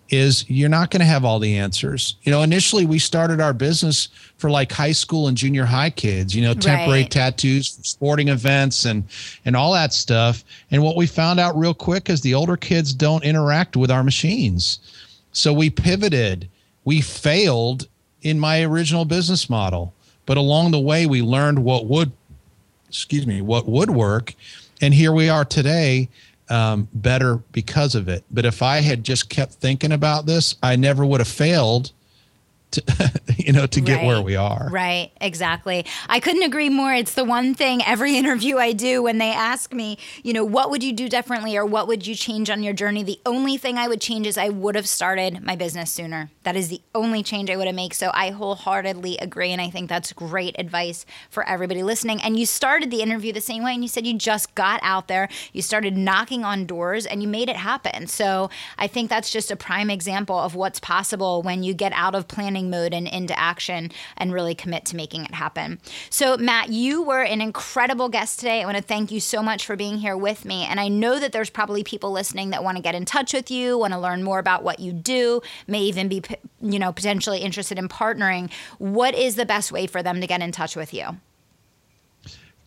is 0.09 0.49
you're 0.49 0.69
not 0.69 0.89
going 0.91 0.99
to 0.99 1.05
have 1.05 1.23
all 1.23 1.39
the 1.39 1.57
answers. 1.57 2.15
You 2.23 2.31
know, 2.31 2.41
initially 2.41 2.85
we 2.85 2.99
started 2.99 3.39
our 3.39 3.53
business 3.53 4.09
for 4.37 4.49
like 4.49 4.71
high 4.71 4.91
school 4.91 5.27
and 5.27 5.37
junior 5.37 5.65
high 5.65 5.91
kids, 5.91 6.35
you 6.35 6.41
know, 6.41 6.53
temporary 6.53 7.01
right. 7.01 7.11
tattoos 7.11 7.75
for 7.75 7.83
sporting 7.83 8.27
events 8.27 8.85
and 8.85 9.03
and 9.45 9.55
all 9.55 9.73
that 9.73 9.93
stuff. 9.93 10.43
And 10.71 10.81
what 10.81 10.95
we 10.95 11.07
found 11.07 11.39
out 11.39 11.57
real 11.57 11.73
quick 11.73 12.09
is 12.09 12.21
the 12.21 12.33
older 12.33 12.57
kids 12.57 12.93
don't 12.93 13.23
interact 13.23 13.77
with 13.77 13.91
our 13.91 14.03
machines. 14.03 14.79
So 15.31 15.53
we 15.53 15.69
pivoted. 15.69 16.49
We 16.85 17.01
failed 17.01 17.87
in 18.23 18.39
my 18.39 18.63
original 18.63 19.05
business 19.05 19.49
model, 19.49 19.93
but 20.25 20.37
along 20.37 20.71
the 20.71 20.79
way 20.79 21.05
we 21.05 21.21
learned 21.21 21.63
what 21.63 21.85
would 21.85 22.11
excuse 22.87 23.27
me, 23.27 23.41
what 23.41 23.67
would 23.67 23.91
work. 23.91 24.33
And 24.81 24.93
here 24.93 25.11
we 25.11 25.29
are 25.29 25.45
today 25.45 26.09
um, 26.49 26.87
better 26.93 27.37
because 27.51 27.95
of 27.95 28.07
it. 28.07 28.23
But 28.31 28.45
if 28.45 28.61
I 28.61 28.81
had 28.81 29.03
just 29.03 29.29
kept 29.29 29.53
thinking 29.53 29.91
about 29.91 30.25
this, 30.25 30.55
I 30.63 30.75
never 30.75 31.05
would 31.05 31.19
have 31.19 31.27
failed 31.27 31.91
to, 32.71 33.11
you 33.37 33.53
know, 33.53 33.65
to 33.65 33.81
get 33.81 33.97
right. 33.97 34.05
where 34.05 34.21
we 34.21 34.35
are. 34.35 34.69
Right, 34.71 35.11
exactly. 35.19 35.85
I 36.07 36.19
couldn't 36.19 36.43
agree 36.43 36.69
more. 36.69 36.93
It's 36.93 37.13
the 37.13 37.23
one 37.23 37.53
thing 37.53 37.81
every 37.83 38.17
interview 38.17 38.57
I 38.57 38.73
do 38.73 39.03
when 39.03 39.17
they 39.17 39.31
ask 39.31 39.73
me, 39.73 39.97
you 40.23 40.33
know, 40.33 40.43
what 40.43 40.69
would 40.69 40.83
you 40.83 40.93
do 40.93 41.09
differently 41.09 41.57
or 41.57 41.65
what 41.65 41.87
would 41.87 42.05
you 42.05 42.15
change 42.15 42.49
on 42.49 42.63
your 42.63 42.73
journey? 42.73 43.03
The 43.03 43.19
only 43.25 43.57
thing 43.57 43.77
I 43.77 43.87
would 43.87 44.01
change 44.01 44.27
is 44.27 44.37
I 44.37 44.49
would 44.49 44.75
have 44.75 44.87
started 44.87 45.43
my 45.43 45.55
business 45.55 45.91
sooner. 45.91 46.29
That 46.43 46.55
is 46.55 46.69
the 46.69 46.81
only 46.93 47.23
change 47.23 47.49
I 47.49 47.57
would 47.57 47.67
have 47.67 47.75
made. 47.75 47.93
So 47.93 48.11
I 48.13 48.29
wholeheartedly 48.29 49.17
agree. 49.17 49.51
And 49.51 49.61
I 49.61 49.69
think 49.69 49.89
that's 49.89 50.13
great 50.13 50.55
advice 50.59 51.05
for 51.29 51.47
everybody 51.47 51.83
listening. 51.83 52.21
And 52.21 52.37
you 52.37 52.45
started 52.45 52.91
the 52.91 53.01
interview 53.01 53.33
the 53.33 53.41
same 53.41 53.63
way. 53.63 53.73
And 53.73 53.83
you 53.83 53.87
said 53.87 54.05
you 54.05 54.17
just 54.17 54.55
got 54.55 54.79
out 54.83 55.07
there, 55.07 55.29
you 55.53 55.61
started 55.61 55.97
knocking 55.97 56.43
on 56.43 56.65
doors, 56.65 57.05
and 57.05 57.21
you 57.21 57.27
made 57.27 57.49
it 57.49 57.55
happen. 57.55 58.07
So 58.07 58.49
I 58.77 58.87
think 58.87 59.09
that's 59.09 59.31
just 59.31 59.51
a 59.51 59.55
prime 59.55 59.89
example 59.89 60.37
of 60.37 60.55
what's 60.55 60.79
possible 60.79 61.41
when 61.41 61.63
you 61.63 61.73
get 61.73 61.91
out 61.93 62.15
of 62.15 62.27
planning 62.27 62.58
planning 62.59 62.69
mode 62.69 62.93
and 62.93 63.07
into 63.07 63.37
action 63.37 63.91
and 64.17 64.33
really 64.33 64.55
commit 64.55 64.85
to 64.85 64.95
making 64.95 65.25
it 65.25 65.33
happen. 65.33 65.79
So, 66.09 66.37
Matt, 66.37 66.69
you 66.69 67.01
were 67.03 67.23
an 67.23 67.41
incredible 67.41 68.09
guest 68.09 68.39
today. 68.39 68.61
I 68.61 68.65
want 68.65 68.77
to 68.77 68.83
thank 68.83 69.11
you 69.11 69.19
so 69.19 69.41
much 69.41 69.65
for 69.65 69.75
being 69.75 69.97
here 69.97 70.17
with 70.17 70.45
me. 70.45 70.65
And 70.65 70.79
I 70.79 70.87
know 70.87 71.19
that 71.19 71.31
there's 71.31 71.49
probably 71.49 71.83
people 71.83 72.11
listening 72.11 72.51
that 72.51 72.63
want 72.63 72.77
to 72.77 72.83
get 72.83 72.95
in 72.95 73.05
touch 73.05 73.33
with 73.33 73.49
you, 73.51 73.77
want 73.77 73.93
to 73.93 73.99
learn 73.99 74.23
more 74.23 74.39
about 74.39 74.63
what 74.63 74.79
you 74.79 74.91
do, 74.93 75.41
may 75.67 75.81
even 75.81 76.07
be, 76.07 76.21
you 76.61 76.79
know, 76.79 76.91
potentially 76.91 77.39
interested 77.39 77.77
in 77.77 77.87
partnering. 77.87 78.51
What 78.77 79.15
is 79.15 79.35
the 79.35 79.45
best 79.45 79.71
way 79.71 79.87
for 79.87 80.03
them 80.03 80.21
to 80.21 80.27
get 80.27 80.41
in 80.41 80.51
touch 80.51 80.75
with 80.75 80.93
you? 80.93 81.17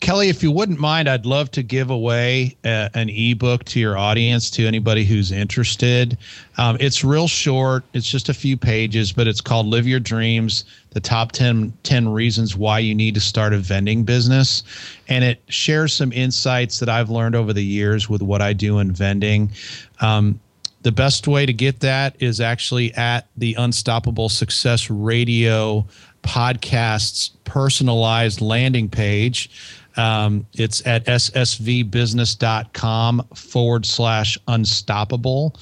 Kelly, 0.03 0.27
if 0.27 0.43
you 0.43 0.51
wouldn't 0.51 0.81
mind, 0.81 1.07
I'd 1.07 1.25
love 1.25 1.49
to 1.51 1.63
give 1.63 1.89
away 1.89 2.57
a, 2.65 2.89
an 2.93 3.09
ebook 3.09 3.63
to 3.63 3.79
your 3.79 3.97
audience, 3.97 4.49
to 4.49 4.67
anybody 4.67 5.05
who's 5.05 5.31
interested. 5.31 6.17
Um, 6.57 6.75
it's 6.81 7.05
real 7.05 7.29
short, 7.29 7.85
it's 7.93 8.09
just 8.09 8.27
a 8.27 8.33
few 8.33 8.57
pages, 8.57 9.13
but 9.13 9.29
it's 9.29 9.39
called 9.39 9.65
Live 9.65 9.87
Your 9.87 10.01
Dreams 10.01 10.65
The 10.89 10.99
Top 10.99 11.31
10, 11.31 11.71
10 11.83 12.09
Reasons 12.09 12.57
Why 12.57 12.79
You 12.79 12.93
Need 12.93 13.13
to 13.13 13.21
Start 13.21 13.53
a 13.53 13.59
Vending 13.59 14.03
Business. 14.03 14.63
And 15.07 15.23
it 15.23 15.41
shares 15.47 15.93
some 15.93 16.11
insights 16.11 16.79
that 16.79 16.89
I've 16.89 17.09
learned 17.09 17.35
over 17.35 17.53
the 17.53 17.63
years 17.63 18.09
with 18.09 18.21
what 18.21 18.41
I 18.41 18.51
do 18.51 18.79
in 18.79 18.91
vending. 18.91 19.53
Um, 20.01 20.37
the 20.81 20.91
best 20.91 21.29
way 21.29 21.45
to 21.45 21.53
get 21.53 21.79
that 21.79 22.21
is 22.21 22.41
actually 22.41 22.93
at 22.95 23.29
the 23.37 23.53
Unstoppable 23.53 24.27
Success 24.27 24.89
Radio 24.89 25.87
podcast's 26.23 27.29
personalized 27.45 28.41
landing 28.41 28.89
page. 28.89 29.49
Um, 29.95 30.47
it's 30.53 30.85
at 30.87 31.05
ssvbusiness.com 31.05 33.27
forward 33.35 33.85
slash 33.85 34.39
unstoppable. 34.47 35.55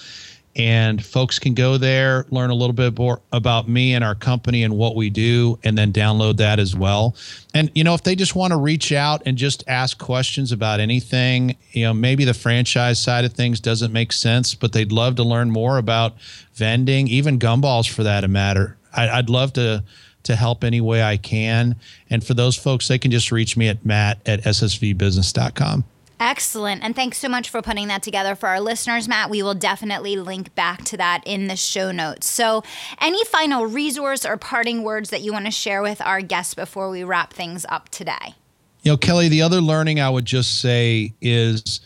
And 0.54 1.04
folks 1.04 1.40
can 1.40 1.54
go 1.54 1.78
there, 1.78 2.26
learn 2.30 2.50
a 2.50 2.54
little 2.54 2.74
bit 2.74 2.98
more 2.98 3.22
about 3.32 3.70
me 3.70 3.94
and 3.94 4.04
our 4.04 4.16
company 4.16 4.64
and 4.64 4.76
what 4.76 4.98
we 4.98 5.10
do, 5.10 5.58
and 5.64 5.78
then 5.78 5.94
download 5.94 6.36
that 6.38 6.60
as 6.60 6.76
well. 6.76 7.16
And, 7.54 7.72
you 7.74 7.86
know, 7.86 7.94
if 7.94 8.04
they 8.04 8.16
just 8.16 8.36
want 8.36 8.52
to 8.52 8.58
reach 8.58 8.92
out 8.92 9.22
and 9.26 9.38
just 9.38 9.64
ask 9.68 9.98
questions 9.98 10.52
about 10.52 10.82
anything, 10.82 11.56
you 11.72 11.86
know, 11.86 11.94
maybe 11.94 12.26
the 12.26 12.34
franchise 12.34 13.02
side 13.02 13.24
of 13.24 13.32
things 13.32 13.62
doesn't 13.62 13.94
make 13.94 14.12
sense, 14.12 14.54
but 14.54 14.74
they'd 14.74 14.92
love 14.92 15.16
to 15.16 15.24
learn 15.24 15.52
more 15.52 15.78
about 15.78 16.18
vending, 16.54 17.08
even 17.08 17.40
gumballs 17.40 17.90
for 17.90 18.04
that 18.04 18.30
matter. 18.30 18.76
I, 18.94 19.08
I'd 19.08 19.30
love 19.30 19.54
to 19.54 19.86
to 20.24 20.36
help 20.36 20.64
any 20.64 20.82
way 20.82 21.04
I 21.04 21.18
can. 21.18 21.76
And 22.10 22.24
for 22.24 22.34
those 22.34 22.56
folks, 22.56 22.88
they 22.88 22.98
can 22.98 23.12
just 23.12 23.32
reach 23.32 23.58
me 23.58 23.68
at 23.68 23.86
matt 23.86 24.20
at 24.26 24.42
ssvbusiness.com. 24.44 25.86
Excellent. 26.22 26.84
And 26.84 26.96
thanks 26.96 27.18
so 27.18 27.28
much 27.28 27.50
for 27.50 27.64
putting 27.64 27.88
that 27.88 28.04
together 28.04 28.36
for 28.36 28.48
our 28.48 28.62
listeners, 28.62 29.08
Matt. 29.08 29.32
We 29.32 29.42
will 29.42 29.56
definitely 29.56 30.16
link 30.18 30.54
back 30.54 30.84
to 30.86 30.98
that 30.98 31.24
in 31.26 31.48
the 31.48 31.56
show 31.56 31.92
notes. 31.92 32.28
So, 32.28 32.64
any 33.00 33.26
final 33.26 33.66
resource 33.66 34.24
or 34.24 34.38
parting 34.38 34.84
words 34.84 35.10
that 35.10 35.22
you 35.22 35.34
want 35.34 35.46
to 35.46 35.52
share 35.52 35.82
with 35.82 36.00
our 36.00 36.22
guests 36.22 36.54
before 36.54 36.92
we 36.92 37.04
wrap 37.04 37.34
things 37.34 37.66
up 37.70 37.90
today? 37.90 38.36
You 38.84 38.92
know, 38.92 38.98
Kelly, 38.98 39.30
the 39.30 39.42
other 39.42 39.62
learning 39.62 40.00
I 40.00 40.12
would 40.12 40.26
just 40.26 40.62
say 40.62 41.12
is 41.22 41.80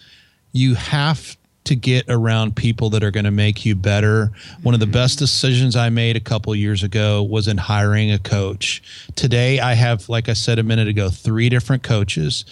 you 0.51 0.75
have 0.75 1.37
to 1.65 1.75
get 1.75 2.05
around 2.09 2.55
people 2.55 2.89
that 2.91 3.03
are 3.03 3.11
going 3.11 3.25
to 3.25 3.31
make 3.31 3.65
you 3.65 3.75
better. 3.75 4.31
One 4.63 4.73
of 4.73 4.79
the 4.79 4.87
best 4.87 5.19
decisions 5.19 5.75
I 5.75 5.89
made 5.89 6.15
a 6.15 6.21
couple 6.21 6.55
years 6.55 6.83
ago 6.83 7.21
was 7.23 7.47
in 7.47 7.57
hiring 7.57 8.11
a 8.11 8.19
coach. 8.19 8.81
Today 9.15 9.59
I 9.59 9.73
have 9.73 10.07
like 10.09 10.29
I 10.29 10.33
said 10.33 10.59
a 10.59 10.63
minute 10.63 10.87
ago 10.87 11.09
three 11.09 11.49
different 11.49 11.83
coaches. 11.83 12.45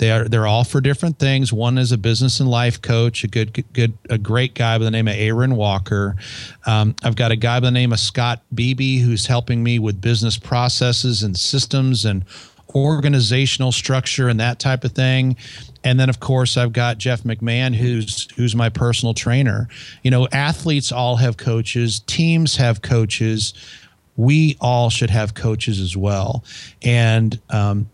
They 0.00 0.10
are 0.10 0.24
they're 0.26 0.46
all 0.46 0.64
for 0.64 0.80
different 0.80 1.18
things. 1.18 1.52
One 1.52 1.76
is 1.76 1.92
a 1.92 1.98
business 1.98 2.40
and 2.40 2.48
life 2.48 2.80
coach, 2.80 3.22
a 3.22 3.28
good 3.28 3.64
good 3.74 3.92
a 4.08 4.16
great 4.16 4.54
guy 4.54 4.78
by 4.78 4.84
the 4.84 4.90
name 4.90 5.08
of 5.08 5.14
Aaron 5.14 5.56
Walker. 5.56 6.16
Um, 6.64 6.96
I've 7.02 7.16
got 7.16 7.32
a 7.32 7.36
guy 7.36 7.60
by 7.60 7.66
the 7.66 7.72
name 7.72 7.92
of 7.92 8.00
Scott 8.00 8.40
Beebe 8.54 9.00
who's 9.00 9.26
helping 9.26 9.62
me 9.62 9.78
with 9.78 10.00
business 10.00 10.38
processes 10.38 11.22
and 11.22 11.36
systems 11.36 12.06
and 12.06 12.24
organizational 12.74 13.72
structure 13.72 14.28
and 14.28 14.40
that 14.40 14.58
type 14.58 14.84
of 14.84 14.92
thing 14.92 15.36
and 15.84 15.98
then 15.98 16.08
of 16.08 16.20
course 16.20 16.56
I've 16.56 16.72
got 16.72 16.98
Jeff 16.98 17.22
McMahon 17.22 17.74
who's 17.74 18.30
who's 18.32 18.54
my 18.54 18.68
personal 18.68 19.14
trainer. 19.14 19.68
You 20.02 20.10
know, 20.10 20.28
athletes 20.32 20.92
all 20.92 21.16
have 21.16 21.36
coaches, 21.36 22.00
teams 22.00 22.56
have 22.56 22.82
coaches. 22.82 23.54
We 24.16 24.56
all 24.60 24.90
should 24.90 25.10
have 25.10 25.34
coaches 25.34 25.80
as 25.80 25.96
well. 25.96 26.44
And 26.82 27.40
um, 27.48 27.88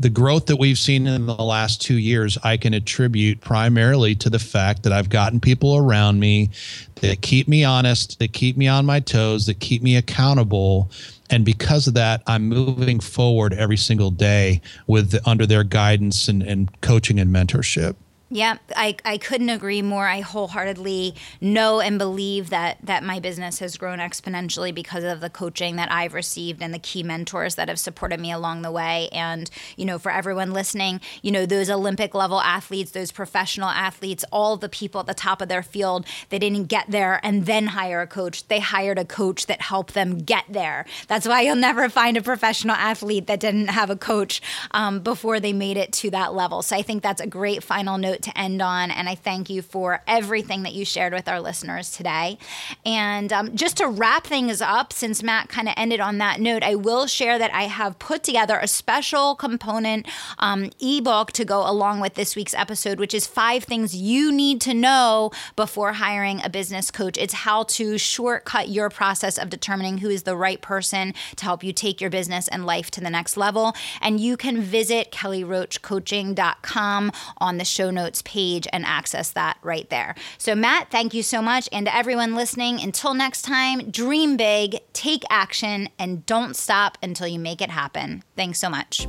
the 0.00 0.08
growth 0.08 0.46
that 0.46 0.56
we've 0.56 0.78
seen 0.78 1.06
in 1.06 1.26
the 1.26 1.34
last 1.34 1.80
two 1.80 1.98
years, 1.98 2.36
I 2.42 2.56
can 2.56 2.74
attribute 2.74 3.40
primarily 3.40 4.14
to 4.16 4.30
the 4.30 4.38
fact 4.38 4.82
that 4.82 4.92
I've 4.92 5.10
gotten 5.10 5.38
people 5.38 5.76
around 5.76 6.18
me 6.18 6.50
that 6.96 7.20
keep 7.20 7.46
me 7.46 7.62
honest, 7.62 8.18
that 8.18 8.32
keep 8.32 8.56
me 8.56 8.66
on 8.66 8.84
my 8.84 8.98
toes, 8.98 9.46
that 9.46 9.60
keep 9.60 9.82
me 9.82 9.96
accountable. 9.96 10.90
And 11.30 11.44
because 11.44 11.86
of 11.86 11.94
that, 11.94 12.22
I'm 12.26 12.48
moving 12.48 13.00
forward 13.00 13.54
every 13.54 13.76
single 13.76 14.10
day 14.10 14.60
with 14.86 15.16
under 15.26 15.46
their 15.46 15.64
guidance 15.64 16.28
and, 16.28 16.42
and 16.42 16.80
coaching 16.80 17.20
and 17.20 17.32
mentorship. 17.32 17.94
Yeah, 18.32 18.58
I, 18.76 18.94
I 19.04 19.18
couldn't 19.18 19.50
agree 19.50 19.82
more. 19.82 20.06
I 20.06 20.20
wholeheartedly 20.20 21.16
know 21.40 21.80
and 21.80 21.98
believe 21.98 22.50
that 22.50 22.78
that 22.84 23.02
my 23.02 23.18
business 23.18 23.58
has 23.58 23.76
grown 23.76 23.98
exponentially 23.98 24.72
because 24.72 25.02
of 25.02 25.18
the 25.20 25.28
coaching 25.28 25.74
that 25.76 25.90
I've 25.90 26.14
received 26.14 26.62
and 26.62 26.72
the 26.72 26.78
key 26.78 27.02
mentors 27.02 27.56
that 27.56 27.66
have 27.66 27.80
supported 27.80 28.20
me 28.20 28.30
along 28.30 28.62
the 28.62 28.70
way. 28.70 29.08
And, 29.10 29.50
you 29.76 29.84
know, 29.84 29.98
for 29.98 30.12
everyone 30.12 30.52
listening, 30.52 31.00
you 31.22 31.32
know, 31.32 31.44
those 31.44 31.68
Olympic 31.68 32.14
level 32.14 32.40
athletes, 32.40 32.92
those 32.92 33.10
professional 33.10 33.68
athletes, 33.68 34.24
all 34.30 34.56
the 34.56 34.68
people 34.68 35.00
at 35.00 35.08
the 35.08 35.14
top 35.14 35.42
of 35.42 35.48
their 35.48 35.64
field, 35.64 36.06
they 36.28 36.38
didn't 36.38 36.66
get 36.66 36.88
there 36.88 37.18
and 37.24 37.46
then 37.46 37.66
hire 37.68 38.00
a 38.00 38.06
coach. 38.06 38.46
They 38.46 38.60
hired 38.60 38.98
a 38.98 39.04
coach 39.04 39.46
that 39.46 39.60
helped 39.60 39.94
them 39.94 40.18
get 40.18 40.44
there. 40.48 40.86
That's 41.08 41.26
why 41.26 41.40
you'll 41.40 41.56
never 41.56 41.88
find 41.88 42.16
a 42.16 42.22
professional 42.22 42.76
athlete 42.76 43.26
that 43.26 43.40
didn't 43.40 43.68
have 43.68 43.90
a 43.90 43.96
coach 43.96 44.40
um, 44.70 45.00
before 45.00 45.40
they 45.40 45.52
made 45.52 45.76
it 45.76 45.92
to 45.94 46.10
that 46.10 46.32
level. 46.32 46.62
So 46.62 46.76
I 46.76 46.82
think 46.82 47.02
that's 47.02 47.20
a 47.20 47.26
great 47.26 47.64
final 47.64 47.98
to 48.24 48.38
end 48.38 48.62
on. 48.62 48.90
And 48.90 49.08
I 49.08 49.14
thank 49.14 49.50
you 49.50 49.62
for 49.62 50.02
everything 50.06 50.62
that 50.62 50.74
you 50.74 50.84
shared 50.84 51.12
with 51.12 51.28
our 51.28 51.40
listeners 51.40 51.92
today. 51.92 52.38
And 52.84 53.32
um, 53.32 53.56
just 53.56 53.78
to 53.78 53.86
wrap 53.86 54.26
things 54.26 54.60
up, 54.60 54.92
since 54.92 55.22
Matt 55.22 55.48
kind 55.48 55.68
of 55.68 55.74
ended 55.76 56.00
on 56.00 56.18
that 56.18 56.40
note, 56.40 56.62
I 56.62 56.74
will 56.74 57.06
share 57.06 57.38
that 57.38 57.52
I 57.52 57.64
have 57.64 57.98
put 57.98 58.22
together 58.22 58.58
a 58.58 58.66
special 58.66 59.34
component 59.34 60.06
um, 60.38 60.70
ebook 60.80 61.32
to 61.32 61.44
go 61.44 61.68
along 61.68 62.00
with 62.00 62.14
this 62.14 62.36
week's 62.36 62.54
episode, 62.54 62.98
which 62.98 63.14
is 63.14 63.26
five 63.26 63.64
things 63.64 63.94
you 63.94 64.32
need 64.32 64.60
to 64.62 64.74
know 64.74 65.30
before 65.56 65.94
hiring 65.94 66.40
a 66.42 66.50
business 66.50 66.90
coach. 66.90 67.16
It's 67.18 67.34
how 67.34 67.64
to 67.64 67.98
shortcut 67.98 68.68
your 68.68 68.90
process 68.90 69.38
of 69.38 69.50
determining 69.50 69.98
who 69.98 70.08
is 70.08 70.24
the 70.24 70.36
right 70.36 70.60
person 70.60 71.14
to 71.36 71.44
help 71.44 71.62
you 71.62 71.72
take 71.72 72.00
your 72.00 72.10
business 72.10 72.48
and 72.48 72.66
life 72.66 72.90
to 72.92 73.00
the 73.00 73.10
next 73.10 73.36
level. 73.36 73.74
And 74.00 74.20
you 74.20 74.36
can 74.36 74.60
visit 74.60 75.12
kellyroachcoaching.com 75.12 77.12
on 77.38 77.58
the 77.58 77.64
show 77.64 77.90
notes 77.90 78.09
notes 78.10 78.22
page 78.22 78.66
and 78.72 78.84
access 78.84 79.30
that 79.30 79.56
right 79.62 79.88
there. 79.88 80.16
So, 80.36 80.56
Matt, 80.56 80.90
thank 80.90 81.14
you 81.14 81.22
so 81.22 81.40
much. 81.40 81.68
And 81.70 81.86
to 81.86 81.94
everyone 81.94 82.34
listening, 82.34 82.80
until 82.80 83.14
next 83.14 83.42
time, 83.42 83.90
dream 83.90 84.36
big, 84.36 84.80
take 84.92 85.22
action, 85.30 85.88
and 85.96 86.26
don't 86.26 86.56
stop 86.56 86.98
until 87.02 87.28
you 87.28 87.38
make 87.38 87.62
it 87.62 87.70
happen. 87.70 88.24
Thanks 88.34 88.58
so 88.58 88.68
much. 88.68 89.06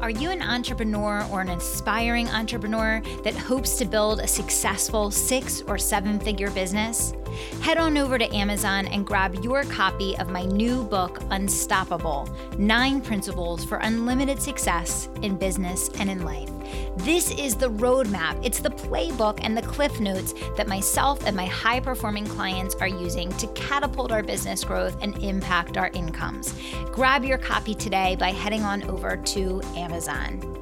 Are 0.00 0.10
you 0.10 0.30
an 0.30 0.40
entrepreneur 0.40 1.26
or 1.30 1.40
an 1.40 1.48
aspiring 1.48 2.28
entrepreneur 2.28 3.02
that 3.24 3.34
hopes 3.34 3.76
to 3.78 3.84
build 3.84 4.20
a 4.20 4.28
successful 4.28 5.10
six 5.10 5.60
or 5.62 5.76
seven 5.76 6.20
figure 6.20 6.50
business? 6.52 7.12
Head 7.60 7.78
on 7.78 7.98
over 7.98 8.16
to 8.16 8.34
Amazon 8.34 8.86
and 8.86 9.04
grab 9.04 9.34
your 9.42 9.64
copy 9.64 10.16
of 10.18 10.30
my 10.30 10.44
new 10.44 10.84
book, 10.84 11.20
Unstoppable 11.30 12.32
Nine 12.56 13.00
Principles 13.00 13.64
for 13.64 13.78
Unlimited 13.78 14.40
Success 14.40 15.08
in 15.22 15.36
Business 15.36 15.90
and 15.98 16.08
in 16.08 16.24
Life. 16.24 16.57
This 16.96 17.30
is 17.32 17.54
the 17.54 17.70
roadmap, 17.70 18.38
it's 18.44 18.60
the 18.60 18.70
playbook 18.70 19.40
and 19.42 19.56
the 19.56 19.62
cliff 19.62 20.00
notes 20.00 20.34
that 20.56 20.68
myself 20.68 21.24
and 21.26 21.36
my 21.36 21.46
high 21.46 21.80
performing 21.80 22.26
clients 22.26 22.74
are 22.76 22.88
using 22.88 23.30
to 23.32 23.46
catapult 23.48 24.12
our 24.12 24.22
business 24.22 24.64
growth 24.64 24.96
and 25.00 25.22
impact 25.22 25.76
our 25.76 25.88
incomes. 25.88 26.54
Grab 26.92 27.24
your 27.24 27.38
copy 27.38 27.74
today 27.74 28.16
by 28.16 28.32
heading 28.32 28.62
on 28.62 28.82
over 28.84 29.16
to 29.16 29.62
Amazon. 29.76 30.58